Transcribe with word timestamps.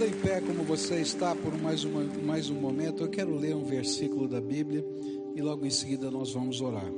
Ainda 0.00 0.16
em 0.16 0.20
pé 0.22 0.40
como 0.40 0.64
você 0.64 1.02
está 1.02 1.36
por 1.36 1.54
mais, 1.60 1.84
uma, 1.84 2.02
mais 2.24 2.48
um 2.48 2.54
momento, 2.54 3.02
eu 3.02 3.10
quero 3.10 3.36
ler 3.36 3.54
um 3.54 3.64
versículo 3.64 4.26
da 4.26 4.40
Bíblia 4.40 4.82
e 5.36 5.42
logo 5.42 5.66
em 5.66 5.70
seguida 5.70 6.10
nós 6.10 6.32
vamos 6.32 6.62
orar. 6.62 6.90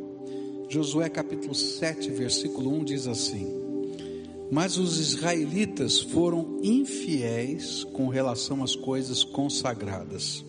Josué 0.69 1.09
capítulo 1.09 1.53
7, 1.53 2.13
versículo 2.13 2.73
1 2.73 2.85
diz 2.85 3.09
assim: 3.09 3.49
Mas 4.53 4.77
os 4.77 5.01
israelitas 5.01 6.01
foram 6.01 6.61
infiéis 6.63 7.83
com 7.93 8.07
relação 8.07 8.63
às 8.63 8.77
coisas 8.77 9.25
consagradas. 9.25 10.45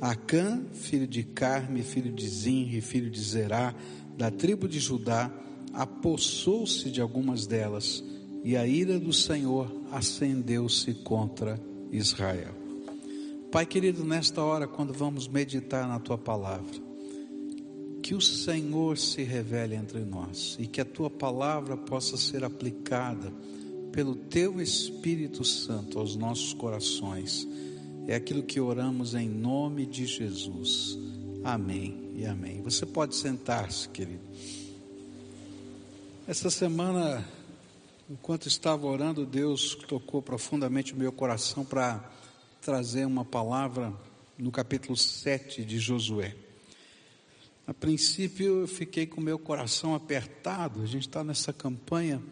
Acã, 0.00 0.62
filho 0.74 1.08
de 1.08 1.24
Carme, 1.24 1.82
filho 1.82 2.12
de 2.12 2.28
Zinri, 2.28 2.80
filho 2.80 3.10
de 3.10 3.20
Zerá, 3.20 3.74
da 4.16 4.30
tribo 4.30 4.68
de 4.68 4.78
Judá, 4.78 5.28
apossou-se 5.72 6.88
de 6.88 7.00
algumas 7.00 7.48
delas, 7.48 8.04
e 8.44 8.58
a 8.58 8.66
ira 8.66 9.00
do 9.00 9.12
Senhor 9.12 9.74
acendeu-se 9.90 10.92
contra 10.92 11.58
Israel. 11.90 12.54
Pai 13.50 13.64
querido, 13.64 14.04
nesta 14.04 14.42
hora, 14.42 14.68
quando 14.68 14.92
vamos 14.92 15.26
meditar 15.26 15.88
na 15.88 15.98
tua 15.98 16.18
palavra, 16.18 16.84
que 18.02 18.14
o 18.14 18.20
Senhor 18.20 18.98
se 18.98 19.22
revele 19.22 19.74
entre 19.74 20.00
nós 20.00 20.58
e 20.60 20.66
que 20.66 20.78
a 20.78 20.84
tua 20.84 21.08
palavra 21.08 21.74
possa 21.74 22.18
ser 22.18 22.44
aplicada 22.44 23.32
pelo 23.90 24.14
teu 24.14 24.60
Espírito 24.60 25.42
Santo 25.42 25.98
aos 25.98 26.14
nossos 26.14 26.52
corações. 26.52 27.48
É 28.06 28.14
aquilo 28.14 28.42
que 28.42 28.60
oramos 28.60 29.14
em 29.14 29.26
nome 29.26 29.86
de 29.86 30.04
Jesus. 30.04 30.98
Amém 31.42 32.12
e 32.14 32.26
amém. 32.26 32.60
Você 32.60 32.84
pode 32.84 33.14
sentar-se, 33.14 33.88
querido. 33.88 34.20
Essa 36.26 36.50
semana, 36.50 37.24
enquanto 38.08 38.46
estava 38.46 38.86
orando, 38.86 39.24
Deus 39.24 39.74
tocou 39.74 40.20
profundamente 40.20 40.92
o 40.92 40.96
meu 40.96 41.12
coração 41.12 41.64
para 41.64 42.10
trazer 42.60 43.06
uma 43.06 43.24
palavra 43.24 43.92
no 44.38 44.50
capítulo 44.50 44.96
7 44.96 45.64
de 45.64 45.78
Josué. 45.78 46.36
A 47.66 47.72
princípio 47.72 48.60
eu 48.60 48.68
fiquei 48.68 49.06
com 49.06 49.20
meu 49.20 49.38
coração 49.38 49.94
apertado, 49.94 50.82
a 50.82 50.86
gente 50.86 51.08
está 51.08 51.24
nessa 51.24 51.52
campanha 51.52 52.22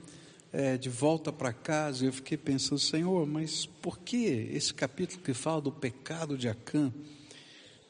é, 0.53 0.77
de 0.77 0.91
volta 0.91 1.33
para 1.33 1.55
casa, 1.55 2.05
e 2.05 2.09
eu 2.09 2.13
fiquei 2.13 2.37
pensando, 2.37 2.79
Senhor, 2.79 3.27
mas 3.27 3.65
por 3.65 3.99
que 3.99 4.27
esse 4.53 4.75
capítulo 4.75 5.23
que 5.23 5.33
fala 5.33 5.63
do 5.63 5.73
pecado 5.73 6.37
de 6.37 6.49
Acã? 6.49 6.93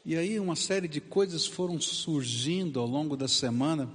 E 0.04 0.16
aí 0.16 0.38
uma 0.38 0.54
série 0.54 0.86
de 0.86 1.00
coisas 1.00 1.46
foram 1.46 1.80
surgindo 1.80 2.78
ao 2.78 2.86
longo 2.86 3.16
da 3.16 3.26
semana 3.26 3.90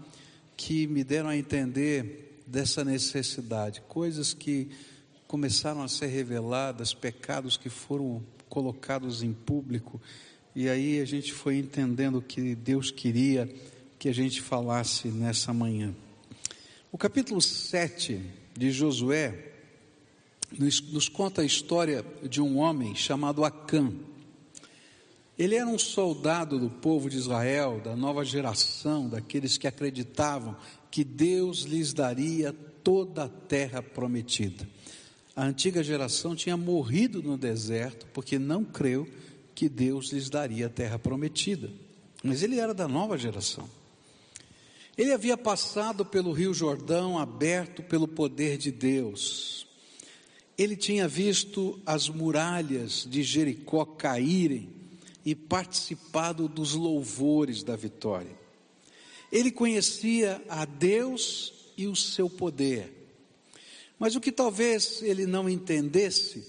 que 0.58 0.88
me 0.88 1.04
deram 1.04 1.30
a 1.30 1.38
entender 1.38 2.28
dessa 2.48 2.84
necessidade, 2.84 3.82
coisas 3.88 4.34
que 4.34 4.70
começaram 5.28 5.84
a 5.84 5.88
ser 5.88 6.08
reveladas, 6.08 6.94
pecados 6.94 7.58
que 7.58 7.70
foram 7.70 8.24
colocados 8.50 9.22
em 9.22 9.34
público 9.34 10.02
e 10.60 10.68
aí 10.70 11.00
a 11.00 11.06
gente 11.06 11.34
foi 11.34 11.60
entendendo 11.60 12.20
que 12.20 12.56
Deus 12.56 12.90
queria 12.90 13.48
que 14.00 14.10
a 14.10 14.12
gente 14.12 14.42
falasse 14.42 15.10
nessa 15.10 15.54
manhã. 15.54 15.94
O 16.92 16.98
capítulo 16.98 17.40
7 17.40 18.20
de 18.58 18.72
Josué 18.72 19.52
nos, 20.58 20.82
nos 20.82 21.08
conta 21.08 21.44
a 21.44 21.46
história 21.46 22.04
de 22.24 22.42
um 22.42 22.58
homem 22.58 22.96
chamado 22.96 23.46
Acã. 23.46 23.94
Ele 25.38 25.54
era 25.54 25.68
um 25.68 25.78
soldado 25.78 26.58
do 26.58 26.72
povo 26.72 27.08
de 27.08 27.18
Israel, 27.18 27.80
da 27.80 27.96
nova 27.96 28.26
geração, 28.26 29.08
daqueles 29.08 29.60
que 29.60 29.68
acreditavam 29.68 30.58
que 30.92 31.04
Deus 31.04 31.60
lhes 31.60 31.94
daria 31.94 32.54
toda 32.84 33.26
a 33.26 33.30
terra 33.30 33.82
prometida. 33.82 34.68
A 35.36 35.44
antiga 35.46 35.84
geração 35.84 36.36
tinha 36.36 36.58
morrido 36.58 37.22
no 37.22 37.38
deserto 37.38 38.08
porque 38.14 38.40
não 38.40 38.64
creu 38.64 39.08
que 39.54 39.70
Deus 39.70 40.12
lhes 40.12 40.30
daria 40.30 40.68
a 40.68 40.70
terra 40.70 40.98
prometida. 40.98 41.70
Mas 42.24 42.42
ele 42.42 42.60
era 42.60 42.74
da 42.74 42.88
nova 42.88 43.18
geração. 43.18 43.70
Ele 44.98 45.14
havia 45.14 45.38
passado 45.38 46.04
pelo 46.04 46.32
Rio 46.32 46.54
Jordão 46.54 47.20
aberto 47.20 47.84
pelo 47.84 48.08
poder 48.08 48.58
de 48.58 48.72
Deus. 48.72 49.68
Ele 50.58 50.76
tinha 50.76 51.08
visto 51.08 51.80
as 51.86 52.10
muralhas 52.10 53.06
de 53.08 53.22
Jericó 53.22 53.86
caírem 53.86 54.70
e 55.24 55.36
participado 55.36 56.48
dos 56.48 56.74
louvores 56.74 57.62
da 57.62 57.76
vitória. 57.76 58.36
Ele 59.32 59.52
conhecia 59.52 60.42
a 60.48 60.66
Deus 60.66 61.54
e 61.78 61.88
o 61.88 61.96
seu 61.96 62.30
poder. 62.30 62.94
Mas 64.00 64.16
o 64.16 64.22
que 64.22 64.32
talvez 64.32 65.02
ele 65.02 65.26
não 65.26 65.50
entendesse 65.50 66.46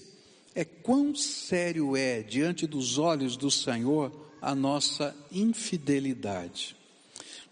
é 0.55 0.63
quão 0.63 1.15
sério 1.15 1.95
é 1.95 2.21
diante 2.21 2.67
dos 2.67 2.97
olhos 2.97 3.37
do 3.37 3.49
Senhor 3.49 4.11
a 4.41 4.55
nossa 4.55 5.15
infidelidade. 5.31 6.75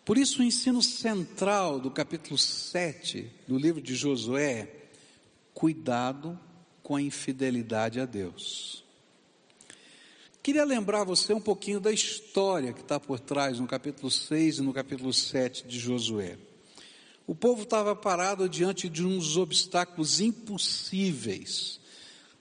Por 0.06 0.18
isso, 0.18 0.42
o 0.42 0.46
ensino 0.46 0.82
central 0.82 1.80
do 1.80 1.92
capítulo 1.92 2.38
7 2.38 3.30
do 3.48 3.58
livro 3.58 3.82
de 3.82 3.94
Josué 3.96 4.72
cuidado 5.54 6.40
com 6.82 6.96
a 6.96 7.02
infidelidade 7.02 8.00
a 8.00 8.06
Deus. 8.06 8.86
Queria 10.48 10.64
lembrar 10.64 11.04
você 11.04 11.34
um 11.34 11.42
pouquinho 11.42 11.78
da 11.78 11.92
história 11.92 12.72
que 12.72 12.80
está 12.80 12.98
por 12.98 13.20
trás 13.20 13.60
no 13.60 13.68
capítulo 13.68 14.10
6 14.10 14.60
e 14.60 14.62
no 14.62 14.72
capítulo 14.72 15.12
7 15.12 15.68
de 15.68 15.78
Josué. 15.78 16.38
O 17.28 17.36
povo 17.36 17.64
estava 17.64 17.94
parado 17.94 18.48
diante 18.48 18.88
de 18.88 19.06
uns 19.06 19.36
obstáculos 19.36 20.22
impossíveis 20.22 21.82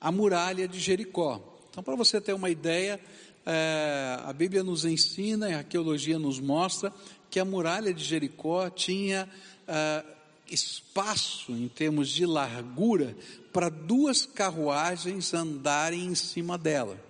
a 0.00 0.12
muralha 0.12 0.68
de 0.68 0.78
Jericó. 0.78 1.58
Então, 1.68 1.82
para 1.82 1.96
você 1.96 2.20
ter 2.20 2.32
uma 2.32 2.48
ideia, 2.48 3.00
é, 3.44 4.20
a 4.22 4.32
Bíblia 4.32 4.62
nos 4.62 4.84
ensina, 4.84 5.48
a 5.48 5.58
arqueologia 5.58 6.16
nos 6.16 6.38
mostra, 6.38 6.94
que 7.28 7.40
a 7.40 7.44
muralha 7.44 7.92
de 7.92 8.04
Jericó 8.04 8.70
tinha 8.70 9.28
é, 9.66 10.04
espaço 10.48 11.50
em 11.50 11.66
termos 11.66 12.08
de 12.10 12.24
largura 12.24 13.16
para 13.52 13.68
duas 13.68 14.24
carruagens 14.24 15.34
andarem 15.34 16.06
em 16.06 16.14
cima 16.14 16.56
dela. 16.56 17.04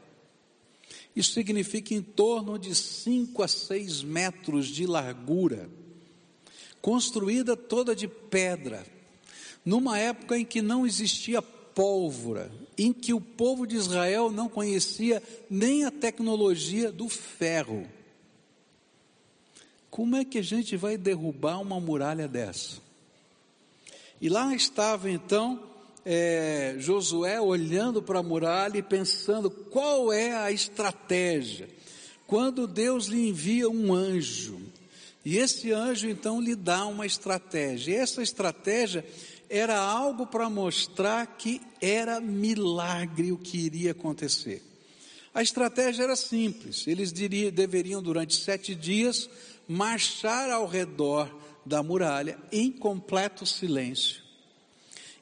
Isso 1.17 1.33
significa 1.33 1.95
em 1.95 2.03
torno 2.03 2.59
de 2.59 2.75
5 2.75 3.43
a 3.43 3.49
6 3.49 4.03
metros 4.03 4.67
de 4.67 4.87
largura, 4.87 5.71
construída 6.83 7.57
toda 7.57 7.97
de 7.97 8.07
pedra, 8.07 8.87
numa 9.65 9.99
época 9.99 10.39
em 10.39 10.45
que 10.45 10.61
não 10.61 10.87
existia 10.87 11.41
pólvora, 11.41 12.53
em 12.77 12.93
que 12.93 13.15
o 13.15 13.21
povo 13.21 13.67
de 13.67 13.77
Israel 13.77 14.31
não 14.31 14.47
conhecia 14.47 15.23
nem 15.49 15.87
a 15.87 15.91
tecnologia 15.91 16.93
do 16.93 17.09
ferro. 17.09 17.89
Como 19.91 20.17
é 20.17 20.25
que 20.25 20.37
a 20.37 20.43
gente 20.43 20.77
vai 20.77 20.99
derrubar 20.99 21.63
uma 21.63 21.81
muralha 21.81 22.29
dessa? 22.29 22.77
E 24.21 24.29
lá 24.29 24.55
estava 24.55 25.11
então 25.11 25.63
é, 26.09 26.77
Josué 26.79 27.41
olhando 27.41 28.01
para 28.01 28.21
a 28.21 28.23
muralha 28.23 28.79
e 28.79 28.83
pensando 28.83 29.51
qual 29.51 30.13
é 30.13 30.37
a 30.37 30.53
estratégia. 30.53 31.69
Quando 32.29 32.69
Deus 32.69 33.07
lhe 33.07 33.29
envia 33.29 33.69
um 33.69 33.93
anjo, 33.93 34.61
e 35.25 35.37
esse 35.37 35.73
anjo 35.73 36.09
então 36.09 36.41
lhe 36.41 36.55
dá 36.55 36.87
uma 36.87 37.05
estratégia, 37.05 37.93
e 37.93 37.97
essa 37.97 38.23
estratégia 38.23 39.05
era 39.51 39.77
algo 39.77 40.29
para 40.29 40.49
mostrar 40.49 41.27
que 41.27 41.61
era 41.81 42.21
milagre 42.21 43.33
o 43.33 43.39
que 43.39 43.59
iria 43.59 43.91
acontecer. 43.91 44.63
A 45.35 45.43
estratégia 45.43 46.05
era 46.05 46.15
simples: 46.15 46.87
eles 46.87 47.13
diria, 47.13 47.51
deveriam, 47.51 48.01
durante 48.01 48.37
sete 48.37 48.77
dias, 48.77 49.29
marchar 49.67 50.51
ao 50.51 50.69
redor 50.69 51.37
da 51.65 51.83
muralha 51.83 52.39
em 52.53 52.71
completo 52.71 53.45
silêncio. 53.45 54.26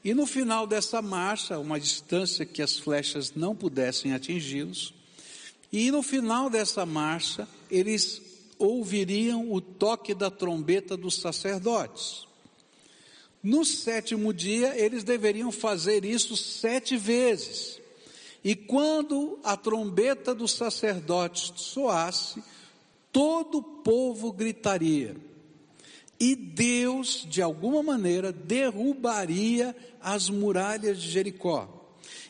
E 0.04 0.12
no 0.12 0.26
final 0.26 0.66
dessa 0.66 1.00
marcha, 1.00 1.58
uma 1.58 1.80
distância 1.80 2.44
que 2.44 2.60
as 2.60 2.78
flechas 2.78 3.32
não 3.34 3.56
pudessem 3.56 4.12
atingi-los, 4.12 4.92
e 5.72 5.90
no 5.90 6.02
final 6.02 6.50
dessa 6.50 6.84
marcha, 6.84 7.48
eles 7.70 8.20
ouviriam 8.58 9.50
o 9.50 9.62
toque 9.62 10.14
da 10.14 10.30
trombeta 10.30 10.94
dos 10.94 11.16
sacerdotes. 11.16 12.26
No 13.42 13.64
sétimo 13.64 14.32
dia, 14.32 14.78
eles 14.78 15.04
deveriam 15.04 15.50
fazer 15.50 16.04
isso 16.04 16.36
sete 16.36 16.96
vezes. 16.96 17.80
E 18.44 18.54
quando 18.54 19.38
a 19.42 19.56
trombeta 19.56 20.34
dos 20.34 20.52
sacerdotes 20.52 21.52
soasse, 21.56 22.42
todo 23.10 23.58
o 23.58 23.62
povo 23.62 24.30
gritaria. 24.32 25.16
E 26.18 26.36
Deus, 26.36 27.26
de 27.28 27.42
alguma 27.42 27.82
maneira, 27.82 28.32
derrubaria 28.32 29.74
as 30.00 30.30
muralhas 30.30 31.00
de 31.00 31.10
Jericó. 31.10 31.82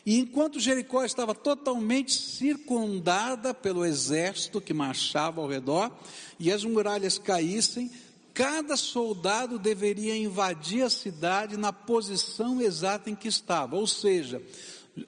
E 0.05 0.19
enquanto 0.19 0.59
Jericó 0.59 1.03
estava 1.03 1.33
totalmente 1.33 2.13
circundada 2.13 3.53
pelo 3.53 3.85
exército 3.85 4.61
que 4.61 4.73
marchava 4.73 5.41
ao 5.41 5.47
redor, 5.47 5.91
e 6.39 6.51
as 6.51 6.63
muralhas 6.63 7.17
caíssem, 7.17 7.89
cada 8.33 8.75
soldado 8.75 9.57
deveria 9.57 10.15
invadir 10.15 10.83
a 10.83 10.89
cidade 10.89 11.57
na 11.57 11.71
posição 11.71 12.61
exata 12.61 13.09
em 13.09 13.15
que 13.15 13.27
estava, 13.27 13.75
ou 13.77 13.87
seja, 13.87 14.41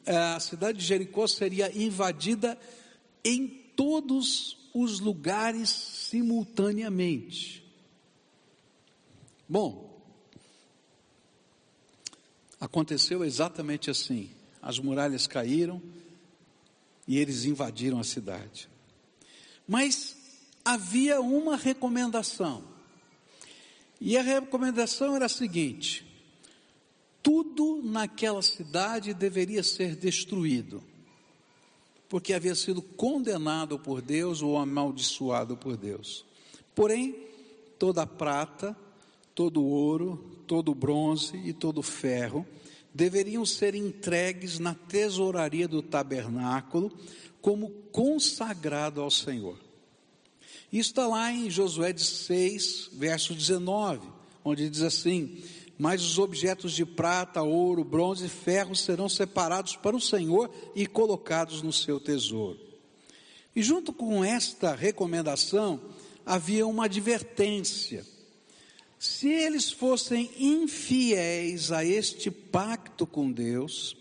a 0.05 0.39
cidade 0.39 0.79
de 0.79 0.85
Jericó 0.85 1.27
seria 1.27 1.71
invadida 1.77 2.57
em 3.23 3.47
todos 3.75 4.57
os 4.73 4.99
lugares 4.99 5.69
simultaneamente. 5.69 7.66
Bom, 9.47 10.01
aconteceu 12.59 13.23
exatamente 13.23 13.89
assim. 13.89 14.29
As 14.61 14.79
muralhas 14.79 15.27
caíram 15.27 15.81
e 17.07 17.17
eles 17.17 17.45
invadiram 17.45 17.99
a 17.99 18.03
cidade. 18.03 18.67
Mas 19.67 20.15
havia 20.65 21.21
uma 21.21 21.55
recomendação. 21.55 22.63
E 23.99 24.17
a 24.17 24.21
recomendação 24.21 25.15
era 25.15 25.25
a 25.25 25.29
seguinte: 25.29 26.05
tudo 27.23 27.81
naquela 27.83 28.41
cidade 28.41 29.13
deveria 29.13 29.63
ser 29.63 29.95
destruído, 29.95 30.83
porque 32.09 32.33
havia 32.33 32.55
sido 32.55 32.81
condenado 32.81 33.79
por 33.79 34.01
Deus 34.01 34.41
ou 34.41 34.57
amaldiçoado 34.57 35.57
por 35.57 35.77
Deus. 35.77 36.25
Porém, 36.75 37.15
toda 37.79 38.03
a 38.03 38.07
prata, 38.07 38.77
todo 39.37 39.63
ouro, 39.63 40.17
todo 40.47 40.73
bronze 40.73 41.37
e 41.45 41.53
todo 41.53 41.83
ferro 41.83 42.43
deveriam 42.91 43.45
ser 43.45 43.75
entregues 43.75 44.57
na 44.57 44.73
tesouraria 44.73 45.67
do 45.67 45.83
tabernáculo 45.83 46.91
como 47.39 47.69
consagrado 47.91 48.99
ao 48.99 49.11
Senhor. 49.11 49.59
Isso 50.73 50.89
está 50.89 51.05
lá 51.05 51.31
em 51.31 51.51
Josué 51.51 51.95
6, 51.95 52.89
verso 52.93 53.35
19, 53.35 54.07
onde 54.43 54.67
diz 54.67 54.81
assim: 54.81 55.43
Mas 55.77 56.01
os 56.01 56.17
objetos 56.17 56.73
de 56.73 56.83
prata, 56.83 57.43
ouro, 57.43 57.83
bronze 57.83 58.25
e 58.25 58.29
ferro 58.29 58.75
serão 58.75 59.07
separados 59.07 59.75
para 59.75 59.95
o 59.95 60.01
Senhor 60.01 60.49
e 60.75 60.87
colocados 60.87 61.61
no 61.61 61.71
seu 61.71 61.99
tesouro. 61.99 62.59
E 63.55 63.61
junto 63.61 63.93
com 63.93 64.23
esta 64.23 64.73
recomendação, 64.73 65.79
havia 66.25 66.65
uma 66.65 66.85
advertência. 66.85 68.16
Se 68.99 69.29
eles 69.29 69.71
fossem 69.71 70.31
infiéis 70.39 71.71
a 71.71 71.85
este 71.85 72.31
pacto 72.31 73.05
com 73.05 73.31
Deus, 73.31 73.95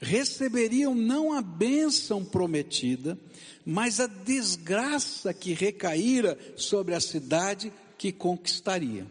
receberiam 0.00 0.94
não 0.94 1.32
a 1.32 1.42
bênção 1.42 2.24
prometida, 2.24 3.18
mas 3.64 4.00
a 4.00 4.06
desgraça 4.06 5.34
que 5.34 5.52
recaíra 5.52 6.38
sobre 6.56 6.94
a 6.94 7.00
cidade 7.00 7.72
que 7.96 8.12
conquistaria. 8.12 9.06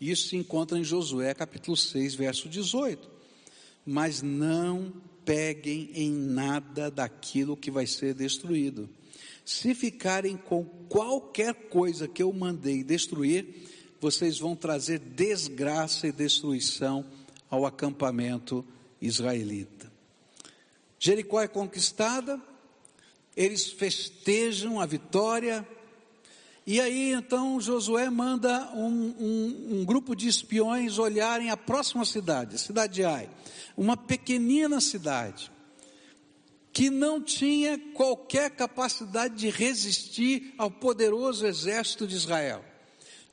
Isso 0.00 0.28
se 0.28 0.36
encontra 0.36 0.78
em 0.78 0.84
Josué 0.84 1.32
capítulo 1.32 1.76
6, 1.76 2.14
verso 2.14 2.48
18. 2.48 3.08
Mas 3.86 4.20
não 4.20 4.92
peguem 5.24 5.90
em 5.94 6.10
nada 6.10 6.90
daquilo 6.90 7.56
que 7.56 7.70
vai 7.70 7.86
ser 7.86 8.12
destruído. 8.12 8.88
Se 9.44 9.74
ficarem 9.74 10.36
com 10.36 10.64
qualquer 10.88 11.54
coisa 11.68 12.06
que 12.06 12.22
eu 12.22 12.32
mandei 12.32 12.84
destruir, 12.84 13.46
vocês 14.00 14.38
vão 14.38 14.56
trazer 14.56 14.98
desgraça 14.98 16.06
e 16.06 16.12
destruição 16.12 17.04
ao 17.50 17.66
acampamento 17.66 18.64
israelita. 19.00 19.92
Jericó 20.98 21.40
é 21.40 21.48
conquistada, 21.48 22.40
eles 23.36 23.70
festejam 23.70 24.80
a 24.80 24.86
vitória, 24.86 25.66
e 26.66 26.80
aí 26.80 27.12
então 27.12 27.60
Josué 27.60 28.08
manda 28.08 28.70
um, 28.74 29.14
um, 29.18 29.68
um, 29.80 29.84
grupo 29.84 30.14
de 30.14 30.28
espiões 30.28 30.98
olharem 30.98 31.50
a 31.50 31.56
próxima 31.56 32.04
cidade, 32.04 32.54
a 32.54 32.58
cidade 32.58 32.94
de 32.94 33.04
Ai, 33.04 33.28
uma 33.76 33.96
pequenina 33.96 34.80
cidade, 34.80 35.50
que 36.72 36.88
não 36.88 37.20
tinha 37.20 37.78
qualquer 37.92 38.50
capacidade 38.50 39.36
de 39.36 39.50
resistir 39.50 40.54
ao 40.56 40.70
poderoso 40.70 41.46
exército 41.46 42.06
de 42.06 42.16
Israel. 42.16 42.64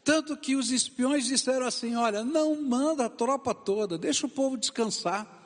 Tanto 0.03 0.35
que 0.35 0.55
os 0.55 0.71
espiões 0.71 1.25
disseram 1.25 1.65
assim: 1.65 1.95
olha, 1.95 2.23
não 2.23 2.61
manda 2.61 3.05
a 3.05 3.09
tropa 3.09 3.53
toda, 3.53 3.97
deixa 3.97 4.25
o 4.25 4.29
povo 4.29 4.57
descansar. 4.57 5.37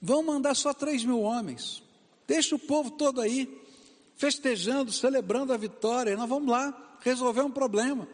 Vão 0.00 0.22
mandar 0.22 0.54
só 0.54 0.72
três 0.72 1.04
mil 1.04 1.20
homens. 1.20 1.82
Deixa 2.26 2.54
o 2.54 2.58
povo 2.58 2.90
todo 2.90 3.20
aí, 3.20 3.48
festejando, 4.16 4.92
celebrando 4.92 5.52
a 5.52 5.56
vitória. 5.56 6.16
Nós 6.16 6.28
vamos 6.28 6.48
lá 6.48 6.98
resolver 7.00 7.42
um 7.42 7.50
problema. 7.50 8.08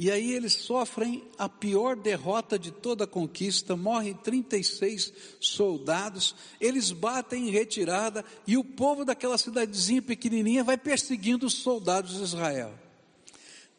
E 0.00 0.12
aí 0.12 0.32
eles 0.32 0.52
sofrem 0.52 1.24
a 1.36 1.48
pior 1.48 1.96
derrota 1.96 2.56
de 2.56 2.70
toda 2.70 3.02
a 3.02 3.06
conquista, 3.06 3.74
morrem 3.74 4.14
36 4.14 5.12
soldados, 5.40 6.36
eles 6.60 6.92
batem 6.92 7.48
em 7.48 7.50
retirada 7.50 8.24
e 8.46 8.56
o 8.56 8.62
povo 8.62 9.04
daquela 9.04 9.36
cidadezinha 9.36 10.00
pequenininha 10.00 10.62
vai 10.62 10.78
perseguindo 10.78 11.46
os 11.46 11.54
soldados 11.54 12.16
de 12.16 12.22
Israel. 12.22 12.72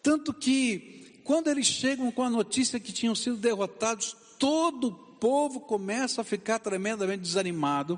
Tanto 0.03 0.33
que, 0.33 1.21
quando 1.23 1.47
eles 1.47 1.67
chegam 1.67 2.11
com 2.11 2.23
a 2.23 2.29
notícia 2.29 2.81
que 2.81 2.91
tinham 2.91 3.15
sido 3.15 3.37
derrotados, 3.37 4.13
todo 4.37 4.87
o 4.87 4.91
povo 4.91 5.61
começa 5.61 6.19
a 6.19 6.25
ficar 6.25 6.59
tremendamente 6.59 7.21
desanimado. 7.21 7.97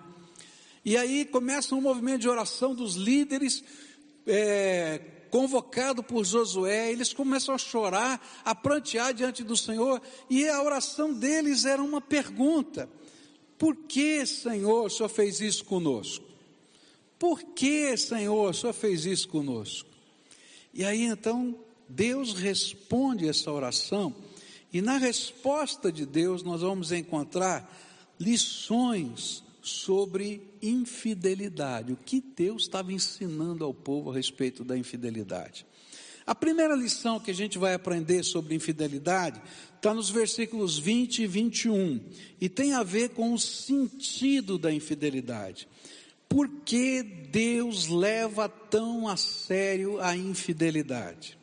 E 0.86 0.96
aí 0.96 1.26
começa 1.26 1.74
um 1.74 1.82
movimento 1.82 2.22
de 2.22 2.30
oração 2.30 2.76
dos 2.76 2.94
líderes, 2.94 3.64
é, 4.28 5.02
convocado 5.32 6.04
por 6.04 6.24
Josué. 6.24 6.92
Eles 6.92 7.14
começam 7.14 7.56
a 7.56 7.58
chorar, 7.58 8.22
a 8.46 8.54
prantear 8.54 9.14
diante 9.14 9.44
do 9.44 9.58
Senhor. 9.58 10.02
E 10.30 10.48
a 10.48 10.62
oração 10.62 11.12
deles 11.12 11.66
era 11.66 11.82
uma 11.82 12.02
pergunta: 12.02 12.88
Por 13.58 13.76
que, 13.76 14.24
Senhor, 14.26 14.86
o 14.86 14.90
Senhor 14.90 15.10
fez 15.10 15.42
isso 15.42 15.66
conosco? 15.66 16.26
Por 17.18 17.42
que, 17.42 17.96
Senhor, 17.98 18.50
o 18.50 18.54
Senhor 18.54 18.74
fez 18.74 19.06
isso 19.06 19.30
conosco? 19.30 19.90
E 20.74 20.84
aí 20.84 21.04
então 21.04 21.56
Deus 21.88 22.34
responde 22.34 23.28
essa 23.28 23.52
oração 23.52 24.16
e 24.72 24.82
na 24.82 24.98
resposta 24.98 25.92
de 25.92 26.06
Deus 26.06 26.44
nós 26.44 26.62
vamos 26.62 26.92
encontrar 26.92 27.70
lições 28.20 29.44
sobre 29.62 30.42
infidelidade, 30.62 31.94
o 31.94 31.98
que 31.98 32.22
Deus 32.22 32.64
estava 32.64 32.92
ensinando 32.92 33.64
ao 33.64 33.74
povo 33.74 34.12
a 34.12 34.16
respeito 34.16 34.64
da 34.64 34.78
infidelidade. 34.78 35.66
A 36.26 36.36
primeira 36.36 36.76
lição 36.76 37.20
que 37.20 37.32
a 37.32 37.34
gente 37.34 37.58
vai 37.58 37.74
aprender 37.74 38.24
sobre 38.24 38.56
infidelidade 38.56 39.42
está 39.76 39.94
nos 39.94 40.10
versículos 40.10 40.78
20 40.78 41.24
e 41.24 41.28
21 41.28 42.00
e 42.40 42.48
tem 42.48 42.74
a 42.74 42.84
ver 42.84 43.10
com 43.10 43.34
o 43.34 43.40
sentido 43.40 44.58
da 44.58 44.72
infidelidade. 44.72 45.68
Por 46.30 46.48
que 46.48 47.04
Deus 47.04 47.88
leva 47.88 48.48
tão 48.48 49.08
a 49.08 49.18
sério 49.18 50.00
a 50.00 50.16
infidelidade? 50.16 51.38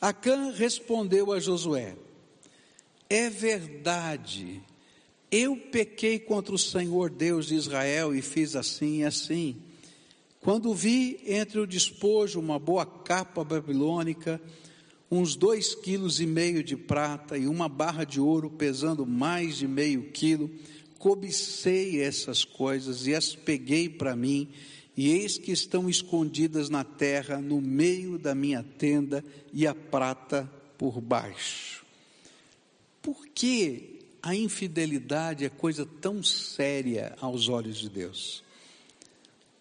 Acã 0.00 0.52
respondeu 0.52 1.32
a 1.32 1.40
Josué: 1.40 1.96
é 3.08 3.28
verdade, 3.30 4.62
eu 5.30 5.56
pequei 5.56 6.18
contra 6.18 6.54
o 6.54 6.58
Senhor 6.58 7.10
Deus 7.10 7.46
de 7.46 7.54
Israel 7.54 8.14
e 8.14 8.22
fiz 8.22 8.54
assim 8.54 8.98
e 8.98 9.04
assim. 9.04 9.56
Quando 10.40 10.72
vi 10.74 11.18
entre 11.26 11.58
o 11.58 11.66
despojo 11.66 12.38
uma 12.38 12.58
boa 12.58 12.86
capa 12.86 13.42
babilônica, 13.42 14.40
uns 15.10 15.34
dois 15.34 15.74
quilos 15.74 16.20
e 16.20 16.26
meio 16.26 16.62
de 16.62 16.76
prata 16.76 17.36
e 17.36 17.46
uma 17.46 17.68
barra 17.68 18.04
de 18.04 18.20
ouro 18.20 18.50
pesando 18.50 19.04
mais 19.04 19.56
de 19.56 19.66
meio 19.66 20.10
quilo, 20.12 20.50
cobicei 20.98 22.00
essas 22.00 22.44
coisas 22.44 23.06
e 23.06 23.14
as 23.14 23.34
peguei 23.34 23.88
para 23.88 24.16
mim, 24.16 24.48
e 24.96 25.10
eis 25.10 25.36
que 25.36 25.52
estão 25.52 25.90
escondidas 25.90 26.70
na 26.70 26.82
terra, 26.82 27.38
no 27.38 27.60
meio 27.60 28.18
da 28.18 28.34
minha 28.34 28.62
tenda, 28.62 29.22
e 29.52 29.66
a 29.66 29.74
prata 29.74 30.50
por 30.78 31.00
baixo. 31.00 31.84
Por 33.02 33.26
que 33.26 33.95
a 34.26 34.34
infidelidade 34.34 35.44
é 35.44 35.48
coisa 35.48 35.86
tão 35.86 36.20
séria 36.20 37.14
aos 37.20 37.48
olhos 37.48 37.78
de 37.78 37.88
Deus? 37.88 38.42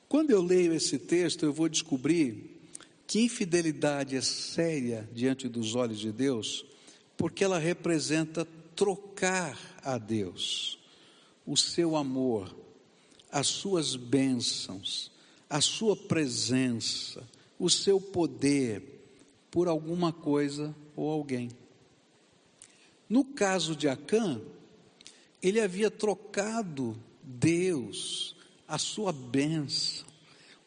Quando 0.10 0.31
eu 0.31 0.41
leio 0.41 0.74
esse 0.74 0.98
texto, 0.98 1.45
eu 1.45 1.53
vou 1.53 1.69
descobrir 1.69 2.60
que 3.05 3.22
infidelidade 3.22 4.15
é 4.15 4.22
séria 4.22 5.07
diante 5.13 5.48
dos 5.48 5.75
olhos 5.75 6.00
de 6.00 6.12
Deus, 6.12 6.65
porque 7.15 7.43
ela 7.43 7.60
representa 7.60 8.43
trocar 8.75 9.55
a 9.84 10.00
Deus 10.00 10.79
o 11.45 11.55
seu 11.55 11.95
amor, 11.95 12.57
as 13.31 13.45
suas 13.45 13.95
bênçãos, 13.95 15.12
a 15.48 15.62
sua 15.62 15.95
presença, 15.95 17.24
o 17.60 17.69
seu 17.69 18.01
poder 18.01 18.81
por 19.51 19.67
alguma 19.67 20.12
coisa 20.12 20.75
ou 20.95 21.12
alguém. 21.12 21.51
No 23.07 23.24
caso 23.24 23.75
de 23.75 23.88
Acã, 23.88 24.41
ele 25.42 25.60
havia 25.60 25.92
trocado 25.92 26.98
Deus, 27.22 28.36
a 28.68 28.77
sua 28.77 29.12
bênção, 29.12 30.06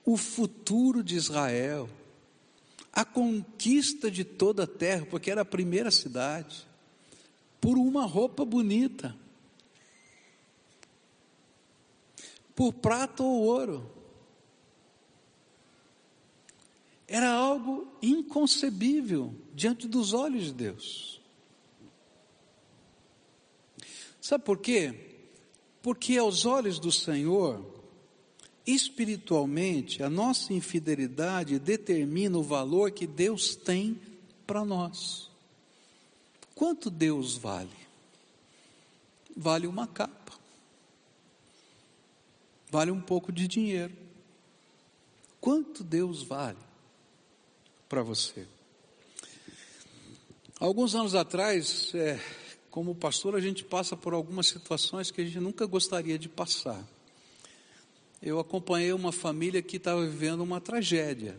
o 0.05 0.17
futuro 0.17 1.03
de 1.03 1.17
Israel, 1.17 1.89
a 2.93 3.05
conquista 3.05 4.11
de 4.11 4.25
toda 4.25 4.65
a 4.65 4.67
terra, 4.67 5.07
porque 5.07 5.31
era 5.31 5.43
a 5.43 5.45
primeira 5.45 5.91
cidade, 5.91 6.67
por 7.61 7.77
uma 7.77 8.05
roupa 8.07 8.45
bonita. 8.45 9.15
por 12.59 12.73
prata 12.73 13.23
ou 13.23 13.45
ouro. 13.45 13.89
Era 17.07 17.31
algo 17.31 17.87
inconcebível 18.03 19.33
diante 19.55 19.87
dos 19.87 20.13
olhos 20.13 20.47
de 20.47 20.53
Deus. 20.55 21.18
Sabe 24.29 24.45
por 24.45 24.59
quê? 24.59 24.95
Porque 25.81 26.19
aos 26.19 26.45
olhos 26.45 26.79
do 26.79 26.93
Senhor, 26.93 27.65
espiritualmente, 28.67 30.03
a 30.03 30.11
nossa 30.11 30.53
infidelidade 30.53 31.59
determina 31.59 32.37
o 32.37 32.43
valor 32.43 32.91
que 32.91 33.07
Deus 33.07 33.57
tem 33.57 33.99
para 34.47 34.67
nós. 34.67 35.31
Quanto 36.55 36.91
Deus 36.91 37.39
vale? 37.39 37.75
Vale 39.35 39.67
uma 39.67 39.87
capa, 39.87 40.35
vale 42.71 42.91
um 42.91 43.01
pouco 43.01 43.33
de 43.33 43.49
dinheiro. 43.49 43.97
Quanto 45.41 45.83
Deus 45.83 46.23
vale? 46.23 46.59
para 47.89 48.03
você. 48.03 48.47
Alguns 50.61 50.95
anos 50.95 51.15
atrás, 51.15 51.95
é, 51.95 52.21
como 52.79 52.95
pastor, 52.95 53.35
a 53.35 53.41
gente 53.41 53.65
passa 53.65 53.97
por 53.97 54.13
algumas 54.13 54.47
situações 54.47 55.11
que 55.11 55.21
a 55.21 55.25
gente 55.25 55.41
nunca 55.41 55.67
gostaria 55.67 56.17
de 56.17 56.29
passar. 56.29 56.81
Eu 58.23 58.39
acompanhei 58.39 58.93
uma 58.93 59.11
família 59.11 59.61
que 59.61 59.79
estava 59.79 60.07
vivendo 60.07 60.43
uma 60.45 60.61
tragédia, 60.61 61.37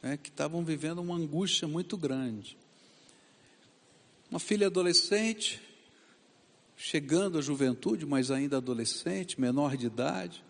né, 0.00 0.16
que 0.16 0.30
estavam 0.30 0.64
vivendo 0.64 1.00
uma 1.00 1.14
angústia 1.14 1.68
muito 1.68 1.94
grande. 1.98 2.56
Uma 4.30 4.40
filha 4.40 4.68
adolescente, 4.68 5.60
chegando 6.74 7.36
à 7.36 7.42
juventude, 7.42 8.06
mas 8.06 8.30
ainda 8.30 8.56
adolescente, 8.56 9.38
menor 9.38 9.76
de 9.76 9.88
idade, 9.88 10.42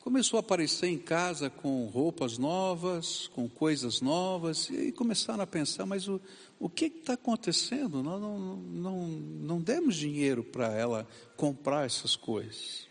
começou 0.00 0.38
a 0.38 0.40
aparecer 0.40 0.88
em 0.88 0.98
casa 0.98 1.50
com 1.50 1.86
roupas 1.86 2.38
novas, 2.38 3.28
com 3.28 3.48
coisas 3.48 4.00
novas, 4.00 4.68
e 4.70 4.90
começaram 4.92 5.42
a 5.42 5.46
pensar, 5.46 5.86
mas 5.86 6.08
o, 6.08 6.20
o 6.58 6.68
que 6.68 6.86
está 6.86 7.12
acontecendo? 7.12 8.02
Nós 8.02 8.20
não, 8.20 8.38
não, 8.38 9.06
não 9.08 9.60
demos 9.60 9.96
dinheiro 9.96 10.42
para 10.42 10.72
ela 10.74 11.06
comprar 11.36 11.84
essas 11.84 12.16
coisas. 12.16 12.88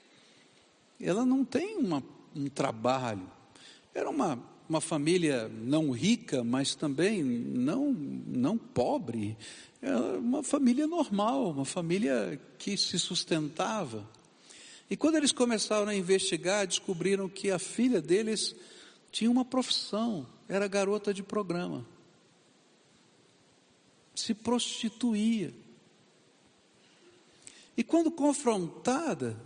Ela 0.99 1.25
não 1.25 1.43
tem 1.43 1.77
uma, 1.77 2.03
um 2.35 2.47
trabalho. 2.47 3.29
Era 3.93 4.09
uma, 4.09 4.39
uma 4.67 4.79
família 4.79 5.49
não 5.49 5.91
rica, 5.91 6.43
mas 6.43 6.75
também 6.75 7.23
não, 7.23 7.91
não 7.91 8.57
pobre. 8.57 9.35
Era 9.81 10.19
uma 10.19 10.43
família 10.43 10.85
normal, 10.85 11.51
uma 11.51 11.65
família 11.65 12.39
que 12.57 12.77
se 12.77 12.99
sustentava. 12.99 14.05
E 14.89 14.98
quando 14.98 15.15
eles 15.15 15.31
começaram 15.31 15.88
a 15.88 15.96
investigar, 15.96 16.65
descobriram 16.65 17.29
que 17.29 17.51
a 17.51 17.60
filha 17.60 18.01
deles 18.01 18.55
tinha 19.12 19.29
uma 19.29 19.46
profissão, 19.46 20.27
era 20.48 20.67
garota 20.67 21.13
de 21.13 21.22
programa. 21.22 21.86
Se 24.15 24.34
prostituía. 24.34 25.53
E 27.77 27.84
quando 27.84 28.12
confrontada, 28.12 29.39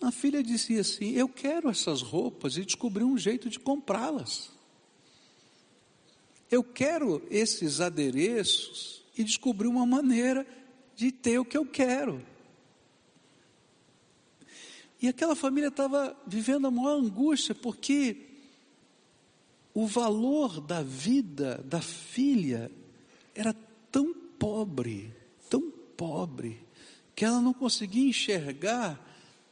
a 0.00 0.10
filha 0.10 0.42
dizia 0.42 0.80
assim: 0.80 1.12
Eu 1.12 1.28
quero 1.28 1.68
essas 1.68 2.02
roupas 2.02 2.56
e 2.56 2.64
descobri 2.64 3.04
um 3.04 3.18
jeito 3.18 3.50
de 3.50 3.58
comprá-las. 3.58 4.50
Eu 6.50 6.64
quero 6.64 7.22
esses 7.30 7.80
adereços 7.80 9.04
e 9.16 9.22
descobri 9.22 9.68
uma 9.68 9.84
maneira 9.84 10.46
de 10.96 11.12
ter 11.12 11.38
o 11.38 11.44
que 11.44 11.56
eu 11.56 11.66
quero. 11.66 12.24
E 15.00 15.08
aquela 15.08 15.36
família 15.36 15.68
estava 15.68 16.16
vivendo 16.26 16.66
a 16.66 16.70
maior 16.70 16.98
angústia, 16.98 17.54
porque 17.54 18.26
o 19.72 19.86
valor 19.86 20.60
da 20.60 20.82
vida 20.82 21.62
da 21.64 21.80
filha 21.80 22.70
era 23.34 23.54
tão 23.92 24.12
pobre, 24.38 25.14
tão 25.48 25.70
pobre, 25.96 26.60
que 27.14 27.24
ela 27.24 27.40
não 27.40 27.52
conseguia 27.52 28.08
enxergar 28.08 29.04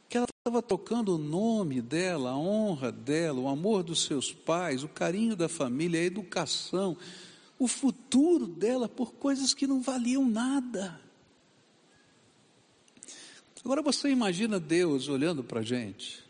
que 0.09 0.17
ela 0.17 0.27
estava 0.39 0.61
tocando 0.61 1.15
o 1.15 1.17
nome 1.17 1.81
dela, 1.81 2.31
a 2.31 2.37
honra 2.37 2.91
dela, 2.91 3.39
o 3.39 3.47
amor 3.47 3.83
dos 3.83 4.03
seus 4.03 4.33
pais, 4.33 4.83
o 4.83 4.87
carinho 4.87 5.35
da 5.35 5.49
família, 5.49 5.99
a 5.99 6.03
educação, 6.03 6.97
o 7.59 7.67
futuro 7.67 8.47
dela 8.47 8.87
por 8.87 9.13
coisas 9.13 9.53
que 9.53 9.67
não 9.67 9.81
valiam 9.81 10.25
nada. 10.25 10.99
Agora 13.67 13.81
você 13.81 14.07
imagina 14.07 14.61
Deus 14.61 15.09
olhando 15.09 15.43
para 15.43 15.59
a 15.59 15.61
gente, 15.61 16.23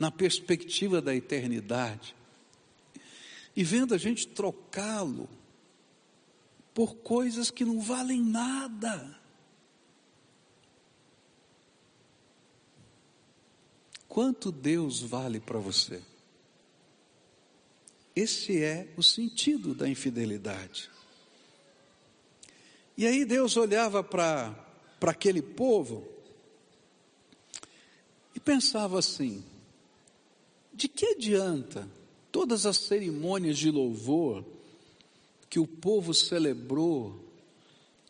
na 0.00 0.10
perspectiva 0.10 1.00
da 1.00 1.14
eternidade, 1.14 2.12
e 3.54 3.62
vendo 3.62 3.94
a 3.94 3.98
gente 3.98 4.26
trocá-lo 4.26 5.28
por 6.74 6.96
coisas 6.96 7.52
que 7.52 7.64
não 7.64 7.80
valem 7.80 8.20
nada. 8.20 9.16
Quanto 14.08 14.50
Deus 14.50 15.00
vale 15.00 15.38
para 15.38 15.60
você? 15.60 16.02
Esse 18.16 18.60
é 18.60 18.92
o 18.96 19.04
sentido 19.04 19.72
da 19.72 19.88
infidelidade. 19.88 20.90
E 22.98 23.06
aí 23.06 23.24
Deus 23.24 23.56
olhava 23.56 24.02
para 24.02 24.52
aquele 25.00 25.40
povo 25.40 26.10
pensava 28.44 28.98
assim: 28.98 29.42
de 30.72 30.88
que 30.88 31.06
adianta 31.06 31.88
todas 32.30 32.66
as 32.66 32.78
cerimônias 32.78 33.58
de 33.58 33.70
louvor 33.70 34.44
que 35.48 35.58
o 35.58 35.66
povo 35.66 36.14
celebrou 36.14 37.22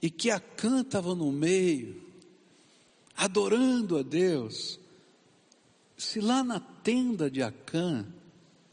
e 0.01 0.11
que 0.11 0.31
Acã 0.31 0.81
estava 0.81 1.15
no 1.15 1.33
meio, 1.33 2.01
adorando 3.17 3.99
a 3.99 4.03
Deus, 4.03 4.79
se 5.97 6.21
lá 6.21 6.43
na 6.43 6.61
tenda 6.61 7.31
de 7.31 7.43
Acã 7.43 8.07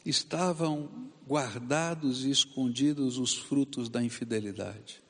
estavam 0.04 0.88
guardados 1.26 2.24
e 2.24 2.30
escondidos 2.30 3.18
os 3.18 3.36
frutos 3.36 3.88
da 3.88 4.02
infidelidade? 4.02 5.00